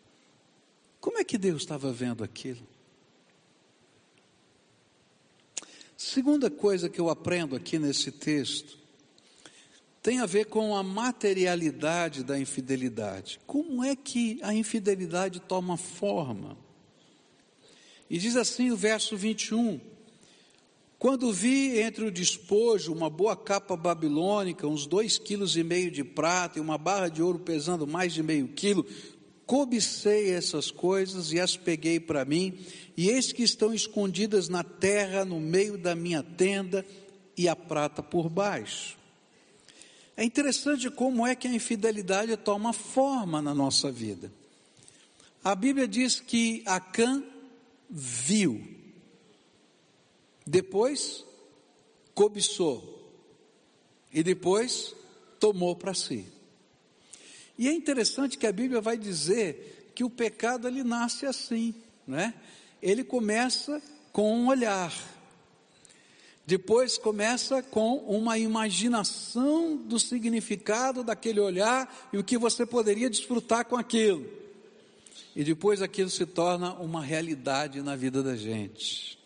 Como 1.01 1.19
é 1.19 1.25
que 1.25 1.39
Deus 1.39 1.63
estava 1.63 1.91
vendo 1.93 2.23
aquilo? 2.23 2.70
Segunda 6.03 6.49
coisa 6.51 6.89
que 6.89 6.99
eu 6.99 7.11
aprendo 7.11 7.55
aqui 7.55 7.79
nesse 7.79 8.11
texto 8.11 8.79
tem 10.03 10.19
a 10.19 10.25
ver 10.25 10.47
com 10.47 10.75
a 10.75 10.83
materialidade 10.83 12.25
da 12.25 12.41
infidelidade. 12.41 13.39
Como 13.47 13.85
é 13.85 13.95
que 13.95 14.41
a 14.43 14.55
infidelidade 14.55 15.41
toma 15.41 15.77
forma? 15.77 16.57
E 18.09 18.17
diz 18.17 18.35
assim 18.35 18.71
o 18.71 18.77
verso 18.79 19.15
21: 19.15 19.79
Quando 20.99 21.31
vi 21.35 21.79
entre 21.79 22.07
o 22.07 22.11
despojo 22.11 22.95
uma 22.95 23.11
boa 23.11 23.37
capa 23.37 23.77
babilônica, 23.77 24.67
uns 24.67 24.87
dois 24.87 25.19
quilos 25.19 25.55
e 25.55 25.63
meio 25.63 25.91
de 25.91 26.03
prata 26.03 26.59
e 26.59 26.63
uma 26.63 26.79
barra 26.79 27.09
de 27.11 27.23
ouro 27.23 27.41
pesando 27.41 27.87
mais 27.87 28.15
de 28.15 28.23
meio 28.23 28.49
quilo, 28.49 28.87
cobicei 29.51 30.31
essas 30.31 30.71
coisas 30.71 31.33
e 31.33 31.41
as 31.41 31.57
peguei 31.57 31.99
para 31.99 32.25
mim, 32.25 32.57
e 32.97 33.11
eis 33.11 33.33
que 33.33 33.43
estão 33.43 33.75
escondidas 33.75 34.49
na 34.49 34.63
terra, 34.63 35.25
no 35.25 35.41
meio 35.41 35.77
da 35.77 35.93
minha 35.93 36.23
tenda, 36.23 36.87
e 37.37 37.49
a 37.49 37.57
prata 37.57 38.01
por 38.01 38.29
baixo. 38.29 38.97
É 40.17 40.23
interessante 40.23 40.89
como 40.89 41.27
é 41.27 41.35
que 41.35 41.49
a 41.49 41.53
infidelidade 41.53 42.37
toma 42.37 42.73
forma 42.73 43.43
na 43.43 43.53
nossa 43.53 43.91
vida. 43.91 44.33
A 45.43 45.57
Bíblia 45.57 45.89
diz 45.89 46.21
que 46.21 46.63
Acã 46.65 47.21
viu, 47.91 48.63
depois 50.47 51.25
cobiçou, 52.15 53.19
e 54.13 54.23
depois 54.23 54.95
tomou 55.41 55.75
para 55.75 55.93
si. 55.93 56.40
E 57.61 57.69
é 57.69 57.75
interessante 57.75 58.39
que 58.39 58.47
a 58.47 58.53
Bíblia 58.53 58.81
vai 58.81 58.97
dizer 58.97 59.93
que 59.95 60.03
o 60.03 60.09
pecado 60.09 60.67
ele 60.67 60.83
nasce 60.83 61.27
assim, 61.27 61.75
né? 62.07 62.33
Ele 62.81 63.05
começa 63.05 63.83
com 64.15 64.35
um 64.35 64.49
olhar. 64.49 64.91
Depois 66.47 66.97
começa 66.97 67.63
com 67.63 67.99
uma 67.99 68.39
imaginação 68.39 69.77
do 69.77 70.01
significado 70.01 71.05
daquele 71.05 71.39
olhar 71.39 72.09
e 72.15 72.17
o 72.17 72.25
que 72.25 72.39
você 72.39 72.65
poderia 72.65 73.11
desfrutar 73.11 73.67
com 73.67 73.77
aquilo. 73.77 74.27
E 75.37 75.45
depois 75.45 75.83
aquilo 75.83 76.09
se 76.09 76.25
torna 76.25 76.73
uma 76.73 77.05
realidade 77.05 77.83
na 77.83 77.95
vida 77.95 78.23
da 78.23 78.37
gente. 78.37 79.19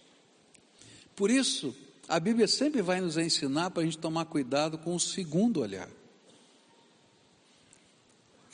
Por 1.15 1.31
isso, 1.31 1.73
a 2.09 2.19
Bíblia 2.19 2.49
sempre 2.49 2.83
vai 2.83 3.01
nos 3.01 3.17
ensinar 3.17 3.71
para 3.71 3.83
a 3.83 3.85
gente 3.85 3.99
tomar 3.99 4.25
cuidado 4.25 4.77
com 4.77 4.97
o 4.97 4.99
segundo 4.99 5.61
olhar. 5.61 5.89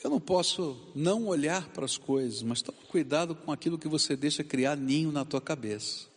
Eu 0.03 0.09
não 0.09 0.19
posso 0.19 0.75
não 0.95 1.27
olhar 1.27 1.69
para 1.69 1.85
as 1.85 1.95
coisas, 1.95 2.41
mas 2.41 2.61
tome 2.63 2.77
cuidado 2.87 3.35
com 3.35 3.51
aquilo 3.51 3.77
que 3.77 3.87
você 3.87 4.15
deixa 4.15 4.43
criar 4.43 4.75
ninho 4.75 5.11
na 5.11 5.23
tua 5.23 5.39
cabeça. 5.39 6.07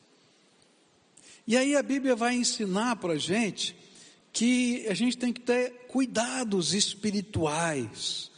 E 1.46 1.54
aí 1.54 1.76
a 1.76 1.82
Bíblia 1.82 2.16
vai 2.16 2.34
ensinar 2.34 2.96
para 2.96 3.12
a 3.12 3.18
gente 3.18 3.76
que 4.32 4.86
a 4.88 4.94
gente 4.94 5.18
tem 5.18 5.32
que 5.32 5.40
ter 5.40 5.86
cuidados 5.86 6.72
espirituais 6.72 8.30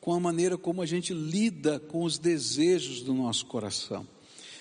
com 0.00 0.14
a 0.14 0.20
maneira 0.20 0.56
como 0.56 0.80
a 0.80 0.86
gente 0.86 1.12
lida 1.12 1.80
com 1.80 2.04
os 2.04 2.16
desejos 2.16 3.02
do 3.02 3.12
nosso 3.12 3.46
coração. 3.46 4.06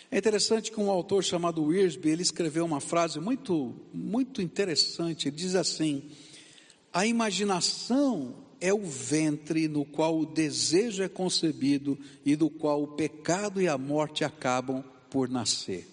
É 0.09 0.17
interessante 0.17 0.71
que 0.71 0.79
um 0.79 0.89
autor 0.89 1.23
chamado 1.23 1.63
Wiersbe, 1.63 2.09
ele 2.09 2.23
escreveu 2.23 2.65
uma 2.65 2.81
frase 2.81 3.19
muito, 3.19 3.75
muito 3.93 4.41
interessante. 4.41 5.27
Ele 5.27 5.35
diz 5.35 5.53
assim: 5.53 6.03
a 6.91 7.05
imaginação 7.05 8.42
é 8.63 8.73
o 8.73 8.81
ventre 8.81 9.67
no 9.67 9.83
qual 9.83 10.17
o 10.17 10.25
desejo 10.25 11.03
é 11.03 11.09
concebido 11.09 11.99
e 12.25 12.33
do 12.33 12.49
qual 12.49 12.81
o 12.81 12.87
pecado 12.87 13.61
e 13.61 13.67
a 13.67 13.77
morte 13.77 14.23
acabam 14.23 14.81
por 15.09 15.27
nascer. 15.27 15.85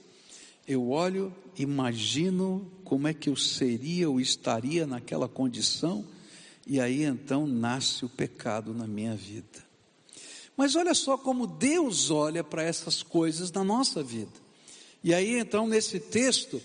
Eu 0.68 0.90
olho, 0.90 1.34
imagino 1.58 2.70
como 2.84 3.08
é 3.08 3.12
que 3.12 3.28
eu 3.28 3.34
seria 3.34 4.08
ou 4.08 4.20
estaria 4.20 4.86
naquela 4.86 5.28
condição, 5.28 6.06
e 6.64 6.78
aí 6.78 7.02
então 7.02 7.44
nasce 7.44 8.04
o 8.04 8.08
pecado 8.08 8.72
na 8.72 8.86
minha 8.86 9.16
vida. 9.16 9.64
Mas 10.56 10.76
olha 10.76 10.94
só 10.94 11.18
como 11.18 11.48
Deus 11.48 12.08
olha 12.08 12.44
para 12.44 12.62
essas 12.62 13.02
coisas 13.02 13.50
na 13.50 13.64
nossa 13.64 14.00
vida. 14.00 14.30
E 15.02 15.12
aí 15.12 15.40
então 15.40 15.66
nesse 15.66 15.98
texto, 15.98 16.62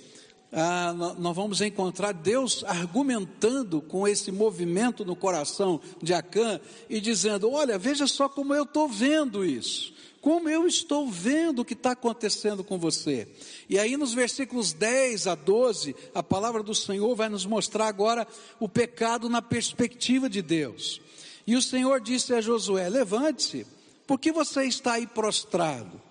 ah, 0.52 0.94
nós 1.18 1.36
vamos 1.36 1.62
encontrar 1.62 2.14
Deus 2.14 2.64
argumentando 2.66 3.82
com 3.82 4.08
esse 4.08 4.32
movimento 4.32 5.04
no 5.04 5.16
coração 5.16 5.82
de 6.02 6.14
Acã 6.14 6.60
e 6.90 7.02
dizendo: 7.02 7.52
Olha, 7.52 7.78
veja 7.78 8.08
só 8.08 8.30
como 8.30 8.54
eu 8.54 8.64
estou 8.64 8.88
vendo 8.88 9.44
isso 9.44 9.96
como 10.26 10.50
eu 10.50 10.66
estou 10.66 11.08
vendo 11.08 11.60
o 11.60 11.66
que 11.66 11.76
está 11.76 11.92
acontecendo 11.92 12.64
com 12.64 12.80
você. 12.80 13.28
E 13.70 13.78
aí, 13.78 13.96
nos 13.96 14.12
versículos 14.12 14.74
10 14.74 15.28
a 15.28 15.36
12, 15.36 15.96
a 16.16 16.24
palavra 16.24 16.64
do 16.64 16.74
Senhor 16.74 17.16
vai 17.16 17.30
nos 17.30 17.46
mostrar 17.46 17.86
agora 17.86 18.28
o 18.60 18.68
pecado 18.68 19.30
na 19.30 19.40
perspectiva 19.40 20.28
de 20.28 20.42
Deus. 20.42 21.00
E 21.46 21.56
o 21.56 21.62
Senhor 21.62 22.02
disse 22.02 22.34
a 22.34 22.42
Josué: 22.42 22.90
Levante-se, 22.90 23.68
por 24.08 24.20
que 24.20 24.32
você 24.32 24.64
está 24.64 24.94
aí 24.94 25.06
prostrado? 25.06 26.02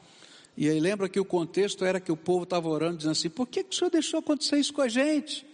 E 0.56 0.68
aí 0.68 0.78
lembra 0.78 1.08
que 1.08 1.18
o 1.18 1.24
contexto 1.24 1.84
era 1.84 2.00
que 2.00 2.12
o 2.12 2.16
povo 2.16 2.44
estava 2.44 2.68
orando, 2.68 2.98
dizendo 2.98 3.12
assim: 3.12 3.30
Por 3.30 3.46
que, 3.46 3.64
que 3.64 3.74
o 3.74 3.78
Senhor 3.78 3.90
deixou 3.90 4.20
acontecer 4.20 4.58
isso 4.58 4.72
com 4.72 4.82
a 4.82 4.88
gente? 4.88 5.46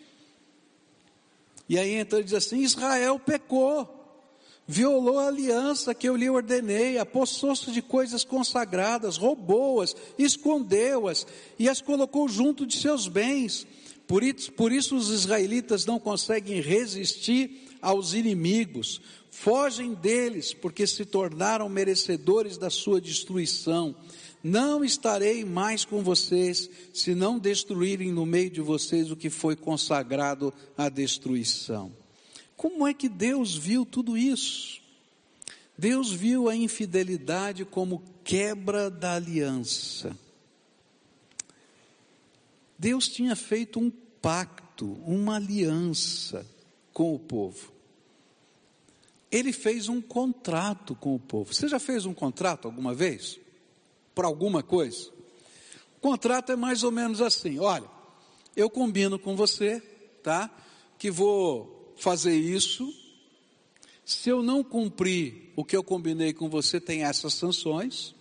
E 1.68 1.78
aí 1.78 1.94
então 1.94 2.18
ele 2.18 2.26
diz 2.26 2.34
assim: 2.34 2.60
Israel 2.60 3.18
pecou 3.18 4.00
violou 4.70 5.18
a 5.18 5.26
aliança 5.26 5.92
que 5.92 6.08
eu 6.08 6.14
lhe 6.14 6.30
ordenei, 6.30 6.96
apossou-se 6.96 7.72
de 7.72 7.82
coisas 7.82 8.22
consagradas, 8.22 9.16
roubou-as, 9.16 9.96
escondeu-as 10.16 11.26
e 11.58 11.68
as 11.68 11.80
colocou 11.80 12.28
junto 12.28 12.64
de 12.64 12.78
seus 12.78 13.08
bens. 13.08 13.66
Por 14.06 14.22
isso, 14.22 14.52
por 14.52 14.70
isso 14.70 14.94
os 14.94 15.10
israelitas 15.10 15.84
não 15.84 15.98
conseguem 15.98 16.60
resistir 16.60 17.66
aos 17.82 18.14
inimigos, 18.14 19.00
fogem 19.28 19.92
deles, 19.92 20.54
porque 20.54 20.86
se 20.86 21.04
tornaram 21.04 21.68
merecedores 21.68 22.56
da 22.56 22.70
sua 22.70 23.00
destruição. 23.00 23.92
Não 24.42 24.82
estarei 24.82 25.44
mais 25.44 25.84
com 25.84 26.02
vocês, 26.02 26.70
se 26.94 27.14
não 27.14 27.38
destruírem 27.38 28.10
no 28.10 28.24
meio 28.24 28.50
de 28.50 28.60
vocês 28.60 29.10
o 29.10 29.16
que 29.16 29.28
foi 29.28 29.54
consagrado 29.54 30.52
à 30.76 30.88
destruição. 30.88 31.92
Como 32.56 32.86
é 32.86 32.94
que 32.94 33.08
Deus 33.08 33.56
viu 33.56 33.84
tudo 33.84 34.16
isso? 34.16 34.80
Deus 35.76 36.12
viu 36.12 36.48
a 36.48 36.54
infidelidade 36.54 37.64
como 37.64 38.02
quebra 38.22 38.90
da 38.90 39.14
aliança. 39.14 40.14
Deus 42.78 43.08
tinha 43.08 43.34
feito 43.34 43.80
um 43.80 43.90
pacto, 43.90 44.92
uma 45.06 45.36
aliança 45.36 46.46
com 46.92 47.14
o 47.14 47.18
povo. 47.18 47.72
Ele 49.32 49.54
fez 49.54 49.88
um 49.88 50.02
contrato 50.02 50.94
com 50.94 51.14
o 51.14 51.18
povo. 51.18 51.54
Você 51.54 51.66
já 51.66 51.78
fez 51.78 52.04
um 52.04 52.12
contrato 52.12 52.68
alguma 52.68 52.92
vez? 52.92 53.39
Por 54.20 54.26
alguma 54.26 54.62
coisa? 54.62 55.08
O 55.96 56.00
contrato 56.02 56.52
é 56.52 56.54
mais 56.54 56.82
ou 56.82 56.90
menos 56.92 57.22
assim: 57.22 57.58
olha, 57.58 57.88
eu 58.54 58.68
combino 58.68 59.18
com 59.18 59.34
você, 59.34 59.80
tá? 60.22 60.50
Que 60.98 61.10
vou 61.10 61.94
fazer 61.96 62.36
isso. 62.36 62.94
Se 64.04 64.28
eu 64.28 64.42
não 64.42 64.62
cumprir 64.62 65.54
o 65.56 65.64
que 65.64 65.74
eu 65.74 65.82
combinei 65.82 66.34
com 66.34 66.50
você, 66.50 66.78
tem 66.78 67.02
essas 67.02 67.32
sanções. 67.32 68.14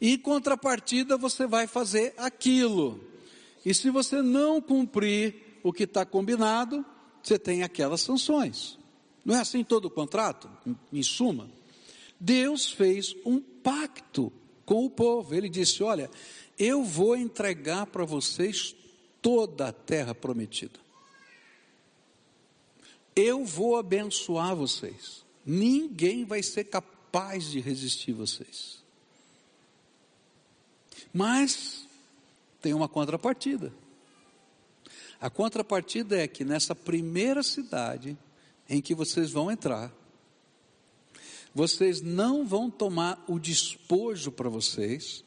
E 0.00 0.14
em 0.14 0.18
contrapartida, 0.18 1.18
você 1.18 1.46
vai 1.46 1.66
fazer 1.66 2.14
aquilo. 2.16 2.98
E 3.62 3.74
se 3.74 3.90
você 3.90 4.22
não 4.22 4.58
cumprir 4.58 5.60
o 5.62 5.70
que 5.70 5.82
está 5.82 6.06
combinado, 6.06 6.82
você 7.22 7.38
tem 7.38 7.62
aquelas 7.62 8.00
sanções. 8.00 8.78
Não 9.22 9.34
é 9.36 9.40
assim 9.40 9.62
todo 9.62 9.84
o 9.84 9.90
contrato? 9.90 10.48
Em 10.90 11.02
suma, 11.02 11.46
Deus 12.18 12.72
fez 12.72 13.14
um 13.22 13.38
pacto 13.38 14.32
com 14.66 14.84
o 14.84 14.90
povo. 14.90 15.34
Ele 15.34 15.48
disse: 15.48 15.82
Olha, 15.82 16.10
eu 16.58 16.82
vou 16.82 17.16
entregar 17.16 17.86
para 17.86 18.04
vocês 18.04 18.74
toda 19.22 19.68
a 19.68 19.72
terra 19.72 20.14
prometida. 20.14 20.78
Eu 23.14 23.44
vou 23.44 23.78
abençoar 23.78 24.54
vocês. 24.54 25.24
Ninguém 25.44 26.24
vai 26.24 26.42
ser 26.42 26.64
capaz 26.64 27.50
de 27.50 27.60
resistir 27.60 28.12
vocês. 28.12 28.84
Mas 31.14 31.86
tem 32.60 32.74
uma 32.74 32.88
contrapartida. 32.88 33.72
A 35.18 35.30
contrapartida 35.30 36.20
é 36.20 36.28
que 36.28 36.44
nessa 36.44 36.74
primeira 36.74 37.42
cidade 37.42 38.18
em 38.68 38.82
que 38.82 38.94
vocês 38.94 39.30
vão 39.30 39.50
entrar, 39.50 39.90
vocês 41.56 42.02
não 42.02 42.44
vão 42.44 42.70
tomar 42.70 43.24
o 43.26 43.38
despojo 43.38 44.30
para 44.30 44.50
vocês, 44.50 45.24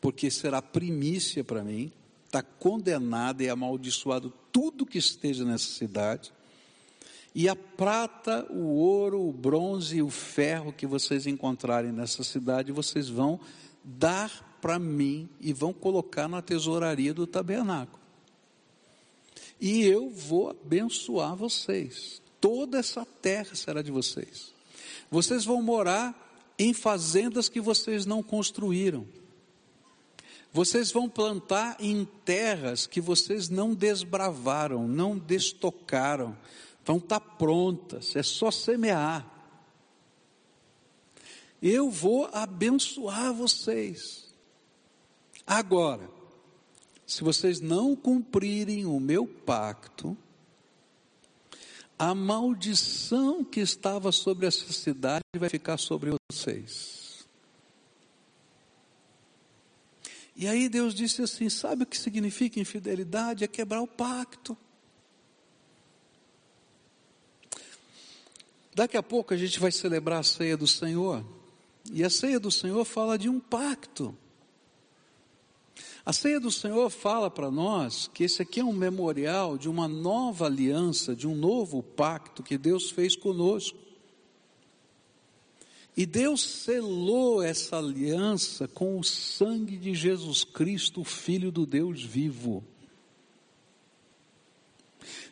porque 0.00 0.30
será 0.30 0.62
primícia 0.62 1.42
para 1.42 1.64
mim, 1.64 1.90
está 2.24 2.40
condenado 2.40 3.42
e 3.42 3.48
amaldiçoado 3.48 4.32
tudo 4.52 4.86
que 4.86 4.98
esteja 4.98 5.44
nessa 5.44 5.66
cidade. 5.66 6.32
E 7.34 7.48
a 7.48 7.56
prata, 7.56 8.46
o 8.48 8.76
ouro, 8.76 9.20
o 9.20 9.32
bronze 9.32 9.96
e 9.96 10.02
o 10.02 10.08
ferro 10.08 10.72
que 10.72 10.86
vocês 10.86 11.26
encontrarem 11.26 11.90
nessa 11.90 12.22
cidade, 12.22 12.70
vocês 12.70 13.08
vão 13.08 13.40
dar 13.82 14.58
para 14.62 14.78
mim 14.78 15.28
e 15.40 15.52
vão 15.52 15.72
colocar 15.72 16.28
na 16.28 16.40
tesouraria 16.40 17.12
do 17.12 17.26
tabernáculo. 17.26 17.98
E 19.60 19.82
eu 19.82 20.10
vou 20.10 20.48
abençoar 20.48 21.34
vocês. 21.34 22.22
Toda 22.40 22.78
essa 22.78 23.04
terra 23.20 23.56
será 23.56 23.82
de 23.82 23.90
vocês. 23.90 24.54
Vocês 25.10 25.44
vão 25.44 25.62
morar 25.62 26.14
em 26.58 26.72
fazendas 26.72 27.48
que 27.48 27.60
vocês 27.60 28.06
não 28.06 28.22
construíram. 28.22 29.06
Vocês 30.52 30.90
vão 30.90 31.08
plantar 31.08 31.76
em 31.78 32.04
terras 32.24 32.86
que 32.86 33.00
vocês 33.00 33.48
não 33.48 33.74
desbravaram, 33.74 34.88
não 34.88 35.18
destocaram 35.18 36.36
vão 36.86 36.98
estar 36.98 37.18
tá 37.18 37.26
prontas, 37.36 38.14
é 38.14 38.22
só 38.22 38.50
semear. 38.50 39.28
Eu 41.60 41.90
vou 41.90 42.30
abençoar 42.32 43.34
vocês. 43.34 44.32
Agora, 45.44 46.08
se 47.04 47.24
vocês 47.24 47.60
não 47.60 47.96
cumprirem 47.96 48.86
o 48.86 49.00
meu 49.00 49.26
pacto, 49.26 50.16
a 51.98 52.14
maldição 52.14 53.42
que 53.42 53.60
estava 53.60 54.12
sobre 54.12 54.46
essa 54.46 54.72
cidade 54.72 55.24
vai 55.38 55.48
ficar 55.48 55.78
sobre 55.78 56.12
vocês. 56.30 57.26
E 60.36 60.46
aí 60.46 60.68
Deus 60.68 60.94
disse 60.94 61.22
assim: 61.22 61.48
sabe 61.48 61.84
o 61.84 61.86
que 61.86 61.98
significa 61.98 62.60
infidelidade? 62.60 63.44
É 63.44 63.48
quebrar 63.48 63.80
o 63.80 63.86
pacto. 63.86 64.56
Daqui 68.74 68.98
a 68.98 69.02
pouco 69.02 69.32
a 69.32 69.36
gente 69.36 69.58
vai 69.58 69.72
celebrar 69.72 70.20
a 70.20 70.22
ceia 70.22 70.54
do 70.54 70.66
Senhor. 70.66 71.24
E 71.90 72.04
a 72.04 72.10
ceia 72.10 72.38
do 72.38 72.50
Senhor 72.50 72.84
fala 72.84 73.16
de 73.16 73.28
um 73.28 73.40
pacto. 73.40 74.16
A 76.06 76.12
ceia 76.12 76.38
do 76.38 76.52
Senhor 76.52 76.88
fala 76.88 77.28
para 77.28 77.50
nós 77.50 78.08
que 78.14 78.22
esse 78.22 78.40
aqui 78.40 78.60
é 78.60 78.64
um 78.64 78.72
memorial 78.72 79.58
de 79.58 79.68
uma 79.68 79.88
nova 79.88 80.46
aliança, 80.46 81.16
de 81.16 81.26
um 81.26 81.34
novo 81.34 81.82
pacto 81.82 82.44
que 82.44 82.56
Deus 82.56 82.92
fez 82.92 83.16
conosco. 83.16 83.76
E 85.96 86.06
Deus 86.06 86.42
selou 86.42 87.42
essa 87.42 87.78
aliança 87.78 88.68
com 88.68 89.00
o 89.00 89.02
sangue 89.02 89.76
de 89.76 89.96
Jesus 89.96 90.44
Cristo, 90.44 91.02
Filho 91.02 91.50
do 91.50 91.66
Deus 91.66 92.04
vivo. 92.04 92.62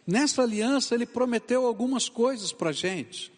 Nessa 0.05 0.43
aliança, 0.43 0.97
Ele 0.97 1.07
prometeu 1.07 1.67
algumas 1.67 2.09
coisas 2.09 2.51
para 2.51 2.71
a 2.71 2.73
gente. 2.73 3.33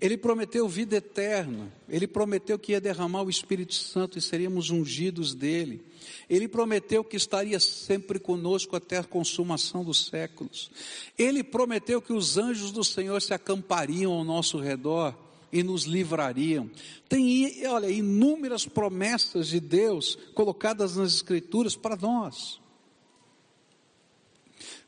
Ele 0.00 0.16
prometeu 0.16 0.66
vida 0.66 0.96
eterna, 0.96 1.70
ele 1.86 2.06
prometeu 2.06 2.58
que 2.58 2.72
ia 2.72 2.80
derramar 2.80 3.22
o 3.22 3.28
Espírito 3.28 3.74
Santo 3.74 4.16
e 4.16 4.22
seríamos 4.22 4.70
ungidos 4.70 5.34
dele. 5.34 5.84
Ele 6.28 6.48
prometeu 6.48 7.04
que 7.04 7.16
estaria 7.16 7.60
sempre 7.60 8.18
conosco 8.18 8.74
até 8.74 8.96
a 8.96 9.04
consumação 9.04 9.84
dos 9.84 10.06
séculos. 10.06 10.70
Ele 11.18 11.44
prometeu 11.44 12.00
que 12.00 12.14
os 12.14 12.38
anjos 12.38 12.72
do 12.72 12.82
Senhor 12.82 13.20
se 13.20 13.34
acampariam 13.34 14.12
ao 14.12 14.24
nosso 14.24 14.58
redor 14.58 15.14
e 15.52 15.62
nos 15.62 15.84
livrariam. 15.84 16.70
Tem, 17.06 17.66
olha, 17.66 17.90
inúmeras 17.90 18.64
promessas 18.64 19.48
de 19.48 19.60
Deus 19.60 20.16
colocadas 20.34 20.96
nas 20.96 21.14
Escrituras 21.14 21.76
para 21.76 21.96
nós. 21.96 22.58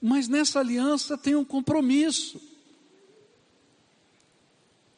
Mas 0.01 0.27
nessa 0.27 0.61
aliança 0.61 1.19
tem 1.19 1.35
um 1.35 1.45
compromisso. 1.45 2.41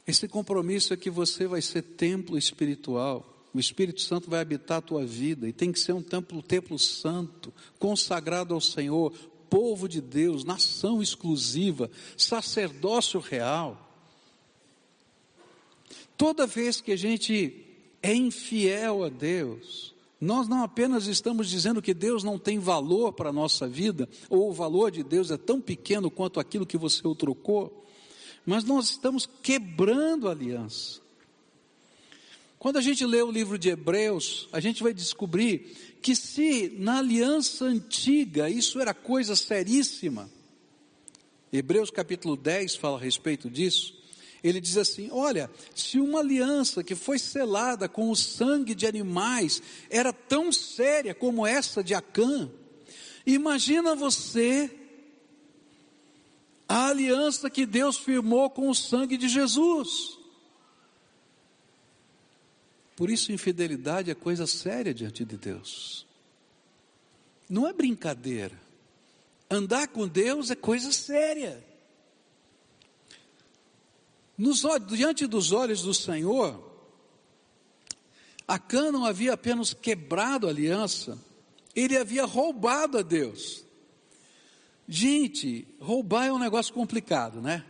Esse 0.06 0.28
compromisso 0.28 0.92
é 0.92 0.96
que 0.96 1.08
você 1.08 1.46
vai 1.46 1.62
ser 1.62 1.82
templo 1.82 2.36
espiritual. 2.36 3.30
O 3.54 3.58
Espírito 3.58 4.00
Santo 4.00 4.28
vai 4.28 4.40
habitar 4.40 4.78
a 4.78 4.82
tua 4.82 5.06
vida 5.06 5.48
e 5.48 5.52
tem 5.52 5.72
que 5.72 5.78
ser 5.78 5.92
um 5.92 6.02
templo, 6.02 6.42
templo 6.42 6.78
santo, 6.78 7.52
consagrado 7.78 8.52
ao 8.52 8.60
Senhor, 8.60 9.12
povo 9.48 9.88
de 9.88 10.00
Deus, 10.00 10.44
nação 10.44 11.00
exclusiva, 11.00 11.90
sacerdócio 12.16 13.20
real. 13.20 13.80
Toda 16.16 16.46
vez 16.46 16.80
que 16.80 16.92
a 16.92 16.96
gente 16.96 17.64
é 18.02 18.14
infiel 18.14 19.04
a 19.04 19.08
Deus, 19.08 19.94
nós 20.20 20.48
não 20.48 20.62
apenas 20.62 21.06
estamos 21.06 21.48
dizendo 21.48 21.80
que 21.80 21.94
Deus 21.94 22.24
não 22.24 22.38
tem 22.38 22.58
valor 22.58 23.12
para 23.12 23.30
a 23.30 23.32
nossa 23.32 23.68
vida, 23.68 24.08
ou 24.28 24.50
o 24.50 24.52
valor 24.52 24.90
de 24.90 25.02
Deus 25.02 25.30
é 25.30 25.36
tão 25.36 25.60
pequeno 25.60 26.10
quanto 26.10 26.40
aquilo 26.40 26.66
que 26.66 26.76
você 26.76 27.06
o 27.06 27.14
trocou, 27.14 27.83
mas 28.44 28.64
nós 28.64 28.90
estamos 28.90 29.28
quebrando 29.42 30.28
a 30.28 30.32
aliança. 30.32 31.00
Quando 32.58 32.78
a 32.78 32.80
gente 32.80 33.04
lê 33.04 33.20
o 33.22 33.30
livro 33.30 33.58
de 33.58 33.68
Hebreus, 33.68 34.48
a 34.52 34.58
gente 34.58 34.82
vai 34.82 34.94
descobrir 34.94 35.98
que 36.00 36.16
se 36.16 36.74
na 36.78 36.98
aliança 36.98 37.66
antiga 37.66 38.48
isso 38.48 38.80
era 38.80 38.94
coisa 38.94 39.36
seríssima, 39.36 40.30
Hebreus 41.52 41.90
capítulo 41.90 42.36
10 42.36 42.76
fala 42.76 42.98
a 42.98 43.00
respeito 43.00 43.48
disso, 43.48 43.94
ele 44.42 44.60
diz 44.60 44.76
assim: 44.76 45.08
olha, 45.12 45.50
se 45.74 45.98
uma 45.98 46.20
aliança 46.20 46.82
que 46.82 46.94
foi 46.94 47.18
selada 47.18 47.88
com 47.88 48.10
o 48.10 48.16
sangue 48.16 48.74
de 48.74 48.86
animais 48.86 49.62
era 49.88 50.12
tão 50.12 50.50
séria 50.50 51.14
como 51.14 51.46
essa 51.46 51.82
de 51.82 51.94
Acã, 51.94 52.50
imagina 53.26 53.94
você 53.94 54.70
a 56.68 56.88
aliança 56.88 57.50
que 57.50 57.66
Deus 57.66 57.98
firmou 57.98 58.48
com 58.50 58.68
o 58.68 58.74
sangue 58.74 59.16
de 59.16 59.28
Jesus. 59.28 60.18
Por 62.96 63.10
isso, 63.10 63.32
infidelidade 63.32 64.10
é 64.10 64.14
coisa 64.14 64.46
séria 64.46 64.94
diante 64.94 65.24
de 65.24 65.36
Deus. 65.36 66.06
Não 67.48 67.66
é 67.66 67.72
brincadeira. 67.72 68.58
Andar 69.50 69.88
com 69.88 70.08
Deus 70.08 70.50
é 70.50 70.54
coisa 70.54 70.90
séria. 70.92 71.62
Nos, 74.36 74.62
diante 74.88 75.26
dos 75.26 75.52
olhos 75.52 75.82
do 75.82 75.92
Senhor, 75.92 76.72
Acã 78.46 78.92
não 78.92 79.04
havia 79.04 79.32
apenas 79.32 79.72
quebrado 79.72 80.46
a 80.46 80.50
aliança, 80.50 81.18
ele 81.74 81.96
havia 81.96 82.24
roubado 82.24 82.98
a 82.98 83.02
Deus. 83.02 83.64
Gente, 84.88 85.66
roubar 85.80 86.26
é 86.26 86.32
um 86.32 86.38
negócio 86.38 86.72
complicado, 86.72 87.40
né? 87.40 87.64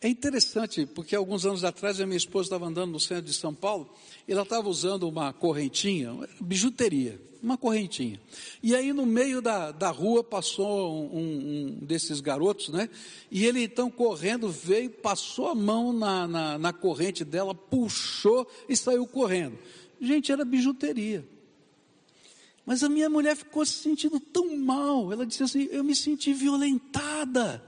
É 0.00 0.08
interessante, 0.08 0.84
porque 0.84 1.16
alguns 1.16 1.46
anos 1.46 1.64
atrás 1.64 1.98
a 2.00 2.06
minha 2.06 2.18
esposa 2.18 2.46
estava 2.46 2.66
andando 2.66 2.92
no 2.92 3.00
centro 3.00 3.24
de 3.24 3.32
São 3.32 3.54
Paulo 3.54 3.90
e 4.28 4.32
ela 4.32 4.42
estava 4.42 4.68
usando 4.68 5.08
uma 5.08 5.32
correntinha, 5.32 6.14
bijuteria, 6.38 7.18
uma 7.42 7.56
correntinha. 7.56 8.20
E 8.62 8.74
aí 8.74 8.92
no 8.92 9.06
meio 9.06 9.40
da, 9.40 9.72
da 9.72 9.88
rua 9.90 10.22
passou 10.22 11.10
um, 11.10 11.18
um, 11.18 11.78
desses 11.80 12.20
garotos, 12.20 12.68
né? 12.68 12.90
E 13.30 13.46
ele 13.46 13.62
então 13.62 13.90
correndo 13.90 14.50
veio, 14.50 14.90
passou 14.90 15.48
a 15.48 15.54
mão 15.54 15.94
na, 15.94 16.28
na, 16.28 16.58
na 16.58 16.72
corrente 16.74 17.24
dela, 17.24 17.54
puxou 17.54 18.46
e 18.68 18.76
saiu 18.76 19.06
correndo. 19.06 19.58
Gente, 19.98 20.30
era 20.30 20.44
bijuteria. 20.44 21.26
Mas 22.66 22.82
a 22.82 22.88
minha 22.88 23.08
mulher 23.08 23.36
ficou 23.36 23.64
se 23.64 23.74
sentindo 23.74 24.18
tão 24.18 24.56
mal. 24.56 25.12
Ela 25.12 25.24
disse 25.24 25.44
assim: 25.44 25.68
Eu 25.70 25.84
me 25.84 25.94
senti 25.94 26.34
violentada. 26.34 27.62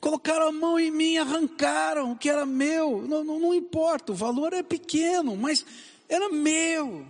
Colocaram 0.00 0.48
a 0.48 0.52
mão 0.52 0.78
em 0.78 0.90
mim, 0.90 1.18
arrancaram 1.18 2.12
o 2.12 2.16
que 2.16 2.28
era 2.28 2.46
meu. 2.46 3.06
Não, 3.06 3.22
não, 3.22 3.38
não 3.38 3.54
importa, 3.54 4.12
o 4.12 4.14
valor 4.14 4.54
é 4.54 4.62
pequeno, 4.62 5.36
mas 5.36 5.64
era 6.08 6.30
meu. 6.30 7.06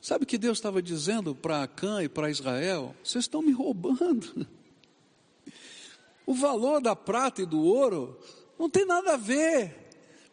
Sabe 0.00 0.24
o 0.24 0.26
que 0.26 0.36
Deus 0.36 0.58
estava 0.58 0.82
dizendo 0.82 1.34
para 1.34 1.62
Acã 1.62 2.02
e 2.02 2.08
para 2.08 2.30
Israel? 2.30 2.94
Vocês 3.02 3.24
estão 3.24 3.42
me 3.42 3.52
roubando. 3.52 4.46
O 6.26 6.32
valor 6.32 6.80
da 6.80 6.96
prata 6.96 7.42
e 7.42 7.46
do 7.46 7.62
ouro 7.62 8.18
não 8.58 8.70
tem 8.70 8.86
nada 8.86 9.12
a 9.12 9.16
ver 9.18 9.83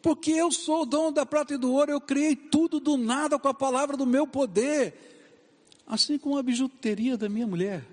porque 0.02 0.32
eu 0.32 0.50
sou 0.50 0.82
o 0.82 0.86
dono 0.86 1.12
da 1.12 1.24
prata 1.24 1.54
e 1.54 1.56
do 1.56 1.72
ouro, 1.72 1.92
eu 1.92 2.00
criei 2.00 2.34
tudo 2.34 2.80
do 2.80 2.96
nada 2.96 3.38
com 3.38 3.46
a 3.46 3.54
palavra 3.54 3.96
do 3.96 4.04
meu 4.04 4.26
poder, 4.26 4.94
assim 5.86 6.18
como 6.18 6.36
a 6.36 6.42
bijuteria 6.42 7.16
da 7.16 7.28
minha 7.28 7.46
mulher. 7.46 7.86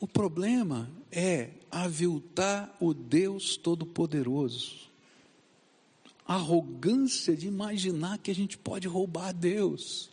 O 0.00 0.08
problema 0.08 0.90
é 1.10 1.50
aviltar 1.70 2.74
o 2.80 2.94
Deus 2.94 3.56
Todo-Poderoso. 3.56 4.90
Arrogância 6.26 7.36
de 7.36 7.46
imaginar 7.46 8.18
que 8.18 8.30
a 8.30 8.34
gente 8.34 8.56
pode 8.56 8.88
roubar 8.88 9.32
Deus. 9.32 10.10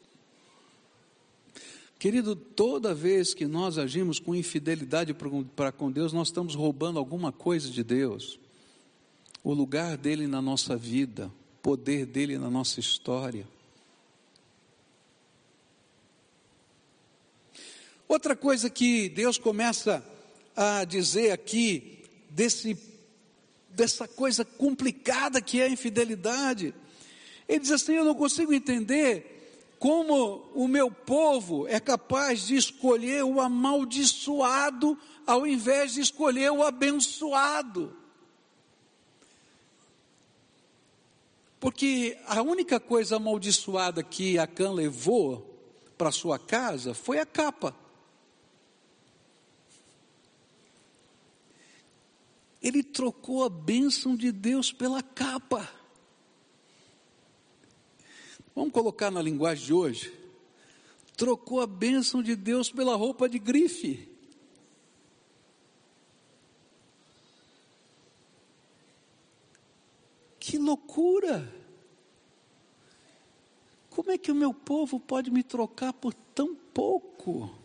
Querido, 1.98 2.36
toda 2.36 2.94
vez 2.94 3.34
que 3.34 3.48
nós 3.48 3.78
agimos 3.78 4.20
com 4.20 4.36
infidelidade 4.36 5.16
para 5.56 5.72
com 5.72 5.92
Deus, 5.92 6.12
nós 6.12 6.28
estamos 6.28 6.54
roubando 6.54 7.00
alguma 7.00 7.32
coisa 7.32 7.70
de 7.70 7.84
Deus 7.84 8.40
o 9.44 9.54
lugar 9.54 9.98
dele 9.98 10.28
na 10.28 10.42
nossa 10.42 10.76
vida, 10.76 11.28
o 11.28 11.62
poder 11.62 12.06
dele 12.06 12.38
na 12.38 12.50
nossa 12.50 12.80
história. 12.80 13.48
Outra 18.08 18.36
coisa 18.36 18.70
que 18.70 19.08
Deus 19.10 19.38
começa 19.38 20.04
a 20.56 20.84
dizer 20.84 21.32
aqui, 21.32 22.04
desse, 22.30 22.78
dessa 23.70 24.08
coisa 24.08 24.44
complicada 24.44 25.42
que 25.42 25.62
é 25.62 25.66
a 25.66 25.70
infidelidade, 25.70 26.74
ele 27.48 27.60
diz 27.60 27.72
assim: 27.72 27.94
Eu 27.94 28.06
não 28.06 28.16
consigo 28.16 28.54
entender 28.54 29.76
como 29.80 30.50
o 30.54 30.68
meu 30.68 30.92
povo 30.92 31.68
é 31.68 31.80
capaz 31.80 32.46
de 32.46 32.56
escolher 32.56 33.24
o 33.24 33.40
amaldiçoado 33.40 34.98
ao 35.26 35.48
invés 35.48 35.94
de 35.94 36.02
escolher 36.02 36.52
o 36.52 36.64
abençoado. 36.64 37.96
Porque 41.60 42.18
a 42.26 42.42
única 42.42 42.80
coisa 42.80 43.18
amaldiçoada 43.18 44.02
que 44.02 44.38
Acã 44.38 44.72
levou 44.72 45.46
para 45.98 46.12
sua 46.12 46.40
casa 46.40 46.94
foi 46.94 47.20
a 47.20 47.26
capa. 47.26 47.76
Ele 52.62 52.84
trocou 52.84 53.44
a 53.44 53.50
bênção 53.50 54.16
de 54.16 54.32
Deus 54.32 54.72
pela 54.72 55.02
capa. 55.02 55.70
Vamos 58.56 58.74
colocar 58.74 59.10
na 59.12 59.22
linguagem 59.22 59.66
de 59.66 59.74
hoje. 59.74 60.14
Trocou 61.16 61.62
a 61.62 61.68
bênção 61.68 62.24
de 62.24 62.36
Deus 62.36 62.70
pela 62.70 62.96
roupa 62.96 63.28
de 63.28 63.40
grife. 63.40 64.10
Que 70.50 70.58
loucura! 70.58 71.48
Como 73.92 74.10
é 74.10 74.18
que 74.18 74.32
o 74.32 74.36
meu 74.36 74.52
povo 74.52 75.00
pode 75.00 75.30
me 75.30 75.44
trocar 75.44 75.94
por 75.94 76.12
tão 76.12 76.56
pouco? 76.56 77.56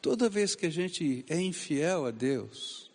Toda 0.00 0.28
vez 0.28 0.54
que 0.54 0.66
a 0.66 0.70
gente 0.70 1.24
é 1.28 1.40
infiel 1.40 2.06
a 2.06 2.12
Deus, 2.12 2.88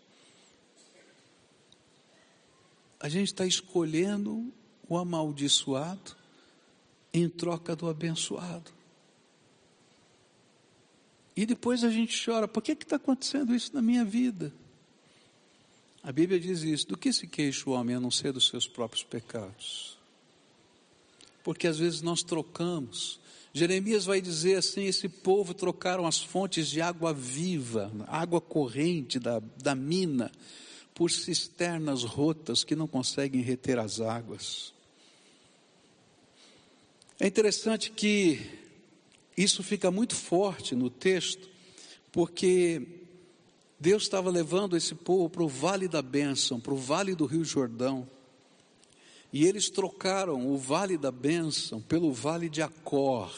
a 2.98 3.10
gente 3.10 3.28
está 3.28 3.46
escolhendo 3.46 4.54
o 4.88 4.98
amaldiçoado 4.98 6.16
em 7.14 7.28
troca 7.28 7.76
do 7.76 7.90
abençoado. 7.90 8.72
E 11.36 11.46
depois 11.46 11.84
a 11.84 11.90
gente 11.90 12.24
chora: 12.24 12.48
por 12.48 12.64
que 12.64 12.72
está 12.72 12.96
acontecendo 12.96 13.54
isso 13.54 13.76
na 13.76 13.82
minha 13.82 14.06
vida? 14.06 14.54
A 16.10 16.12
Bíblia 16.12 16.40
diz 16.40 16.64
isso: 16.64 16.88
do 16.88 16.98
que 16.98 17.14
se 17.14 17.28
queixa 17.28 17.70
o 17.70 17.74
homem 17.74 17.96
a 17.96 18.00
não 18.00 18.10
ser 18.10 18.34
dos 18.34 18.48
seus 18.48 18.68
próprios 18.68 19.04
pecados? 19.04 20.00
porque 21.50 21.66
às 21.68 21.80
vezes 21.80 22.04
nós 22.04 22.22
trocamos. 22.22 23.20
Jeremias 23.54 24.06
vai 24.06 24.22
dizer 24.22 24.58
assim: 24.58 24.86
esse 24.86 25.10
povo 25.10 25.54
trocaram 25.54 26.06
as 26.06 26.22
fontes 26.22 26.68
de 26.68 26.80
água 26.80 27.12
viva, 27.12 27.92
água 28.08 28.40
corrente 28.40 29.18
da, 29.18 29.42
da 29.58 29.74
mina, 29.74 30.32
por 30.94 31.10
cisternas 31.10 32.04
rotas 32.04 32.64
que 32.64 32.76
não 32.76 32.88
conseguem 32.88 33.42
reter 33.42 33.80
as 33.80 34.00
águas. 34.00 34.74
É 37.20 37.26
interessante 37.26 37.90
que 37.92 38.40
isso 39.36 39.64
fica 39.64 39.90
muito 39.90 40.16
forte 40.16 40.76
no 40.76 40.90
texto, 40.90 41.50
porque 42.12 42.99
Deus 43.80 44.04
estava 44.04 44.30
levando 44.30 44.76
esse 44.76 44.94
povo 44.94 45.30
para 45.30 45.44
o 45.44 45.48
vale 45.48 45.88
da 45.88 46.02
bênção, 46.02 46.60
para 46.60 46.74
o 46.74 46.78
vale 46.78 47.16
do 47.16 47.26
Rio 47.26 47.46
Jordão. 47.46 48.06
E 49.32 49.46
eles 49.46 49.70
trocaram 49.70 50.52
o 50.52 50.58
vale 50.58 50.98
da 50.98 51.12
bênção 51.12 51.80
pelo 51.80 52.12
vale 52.12 52.50
de 52.50 52.62
Acor, 52.62 53.34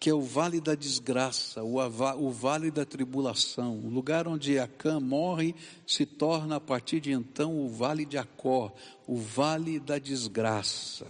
que 0.00 0.10
é 0.10 0.14
o 0.14 0.22
vale 0.22 0.60
da 0.60 0.74
desgraça, 0.74 1.62
o, 1.62 2.30
vale 2.30 2.70
da 2.70 2.84
tribulação. 2.84 3.78
O 3.78 3.88
lugar 3.90 4.26
onde 4.26 4.58
Acã 4.58 4.98
morre 4.98 5.54
se 5.86 6.04
torna 6.04 6.56
a 6.56 6.60
partir 6.60 7.00
de 7.00 7.12
então 7.12 7.56
o 7.64 7.68
vale 7.68 8.04
de 8.04 8.18
Acor, 8.18 8.72
o 9.06 9.16
vale 9.16 9.78
da 9.78 9.98
desgraça, 9.98 11.06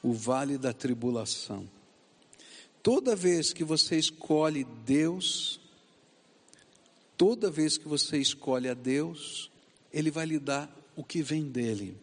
o 0.00 0.12
vale 0.12 0.58
da 0.58 0.72
tribulação. 0.72 1.68
Toda 2.82 3.16
vez 3.16 3.52
que 3.52 3.64
você 3.64 3.96
escolhe 3.96 4.64
Deus, 4.84 5.58
toda 7.16 7.50
vez 7.50 7.76
que 7.78 7.88
você 7.88 8.18
escolhe 8.18 8.68
a 8.68 8.74
Deus, 8.74 9.50
Ele 9.92 10.10
vai 10.10 10.26
lhe 10.26 10.38
dar 10.38 10.70
o 10.96 11.02
que 11.02 11.22
vem 11.22 11.44
dele 11.44 11.96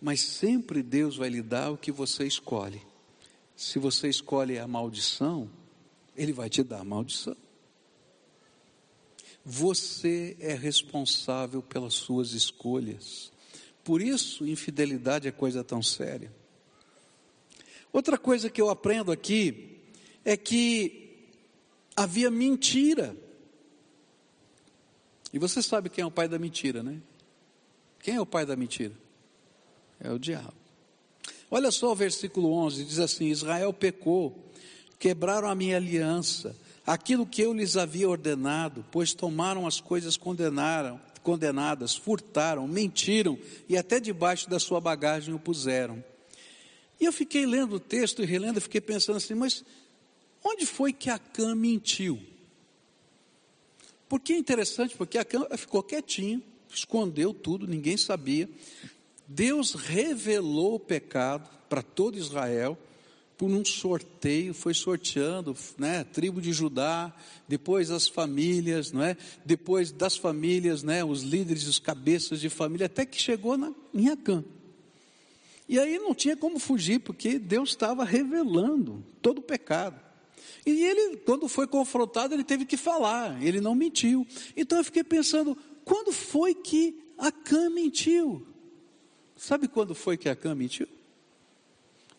mas 0.00 0.20
sempre 0.20 0.82
Deus 0.82 1.16
vai 1.16 1.28
lhe 1.28 1.42
dar 1.42 1.70
o 1.70 1.76
que 1.76 1.90
você 1.90 2.24
escolhe. 2.24 2.80
Se 3.56 3.78
você 3.78 4.08
escolhe 4.08 4.58
a 4.58 4.66
maldição, 4.66 5.50
Ele 6.16 6.32
vai 6.32 6.48
te 6.48 6.62
dar 6.62 6.80
a 6.80 6.84
maldição. 6.84 7.36
Você 9.44 10.36
é 10.38 10.54
responsável 10.54 11.62
pelas 11.62 11.94
suas 11.94 12.32
escolhas. 12.32 13.32
Por 13.82 14.00
isso, 14.00 14.46
infidelidade 14.46 15.26
é 15.26 15.32
coisa 15.32 15.64
tão 15.64 15.82
séria. 15.82 16.32
Outra 17.92 18.18
coisa 18.18 18.50
que 18.50 18.60
eu 18.60 18.68
aprendo 18.68 19.10
aqui 19.10 19.80
é 20.24 20.36
que 20.36 21.26
havia 21.96 22.30
mentira. 22.30 23.16
E 25.32 25.38
você 25.38 25.62
sabe 25.62 25.90
quem 25.90 26.02
é 26.02 26.06
o 26.06 26.10
pai 26.10 26.28
da 26.28 26.38
mentira, 26.38 26.82
né? 26.82 27.00
Quem 28.00 28.16
é 28.16 28.20
o 28.20 28.26
pai 28.26 28.46
da 28.46 28.56
mentira? 28.56 28.94
É 30.00 30.10
o 30.10 30.18
diabo. 30.18 30.54
Olha 31.50 31.70
só 31.70 31.92
o 31.92 31.96
versículo 31.96 32.52
11: 32.52 32.84
diz 32.84 32.98
assim: 32.98 33.26
Israel 33.26 33.72
pecou, 33.72 34.50
quebraram 34.98 35.48
a 35.48 35.54
minha 35.54 35.76
aliança, 35.76 36.56
aquilo 36.86 37.26
que 37.26 37.42
eu 37.42 37.52
lhes 37.52 37.76
havia 37.76 38.08
ordenado, 38.08 38.84
pois 38.90 39.12
tomaram 39.12 39.66
as 39.66 39.80
coisas 39.80 40.16
condenaram, 40.16 41.00
condenadas, 41.22 41.94
furtaram, 41.94 42.66
mentiram 42.66 43.38
e 43.68 43.76
até 43.76 44.00
debaixo 44.00 44.48
da 44.48 44.58
sua 44.58 44.80
bagagem 44.80 45.34
o 45.34 45.38
puseram. 45.38 46.02
E 47.00 47.04
eu 47.04 47.12
fiquei 47.12 47.46
lendo 47.46 47.76
o 47.76 47.80
texto 47.80 48.22
e 48.22 48.26
relendo, 48.26 48.60
fiquei 48.60 48.80
pensando 48.80 49.16
assim, 49.16 49.34
mas 49.34 49.64
onde 50.42 50.66
foi 50.66 50.92
que 50.92 51.10
Acã 51.10 51.54
mentiu? 51.54 52.18
Porque 54.08 54.32
é 54.32 54.38
interessante, 54.38 54.96
porque 54.96 55.18
Acã 55.18 55.46
ficou 55.56 55.82
quietinho, 55.82 56.42
escondeu 56.72 57.34
tudo, 57.34 57.66
ninguém 57.66 57.96
sabia. 57.96 58.48
Deus 59.26 59.74
revelou 59.74 60.76
o 60.76 60.80
pecado 60.80 61.48
para 61.68 61.82
todo 61.82 62.16
Israel 62.16 62.78
por 63.36 63.48
um 63.48 63.64
sorteio, 63.64 64.52
foi 64.52 64.74
sorteando, 64.74 65.56
né, 65.78 66.02
tribo 66.02 66.40
de 66.40 66.52
Judá, 66.52 67.14
depois 67.46 67.88
as 67.88 68.08
famílias, 68.08 68.90
não 68.90 69.00
é? 69.00 69.16
Depois 69.44 69.92
das 69.92 70.16
famílias, 70.16 70.82
né, 70.82 71.04
os 71.04 71.22
líderes, 71.22 71.68
os 71.68 71.78
cabeças 71.78 72.40
de 72.40 72.48
família, 72.48 72.86
até 72.86 73.06
que 73.06 73.20
chegou 73.20 73.56
na, 73.56 73.72
em 73.94 74.08
Acã. 74.08 74.42
E 75.68 75.78
aí 75.78 75.98
não 75.98 76.14
tinha 76.16 76.36
como 76.36 76.58
fugir, 76.58 76.98
porque 76.98 77.38
Deus 77.38 77.70
estava 77.70 78.02
revelando 78.02 79.04
todo 79.22 79.38
o 79.38 79.42
pecado. 79.42 80.07
E 80.64 80.84
ele, 80.84 81.16
quando 81.18 81.48
foi 81.48 81.66
confrontado, 81.66 82.34
ele 82.34 82.44
teve 82.44 82.64
que 82.64 82.76
falar, 82.76 83.42
ele 83.42 83.60
não 83.60 83.74
mentiu. 83.74 84.26
Então 84.56 84.78
eu 84.78 84.84
fiquei 84.84 85.04
pensando, 85.04 85.56
quando 85.84 86.12
foi 86.12 86.54
que 86.54 87.12
Acã 87.16 87.70
mentiu? 87.70 88.46
Sabe 89.36 89.68
quando 89.68 89.94
foi 89.94 90.16
que 90.16 90.28
Acã 90.28 90.54
mentiu? 90.54 90.88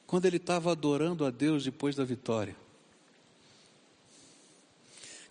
Quando 0.07 0.25
ele 0.25 0.37
estava 0.37 0.71
adorando 0.71 1.25
a 1.25 1.29
Deus 1.29 1.63
depois 1.63 1.95
da 1.95 2.03
vitória. 2.03 2.55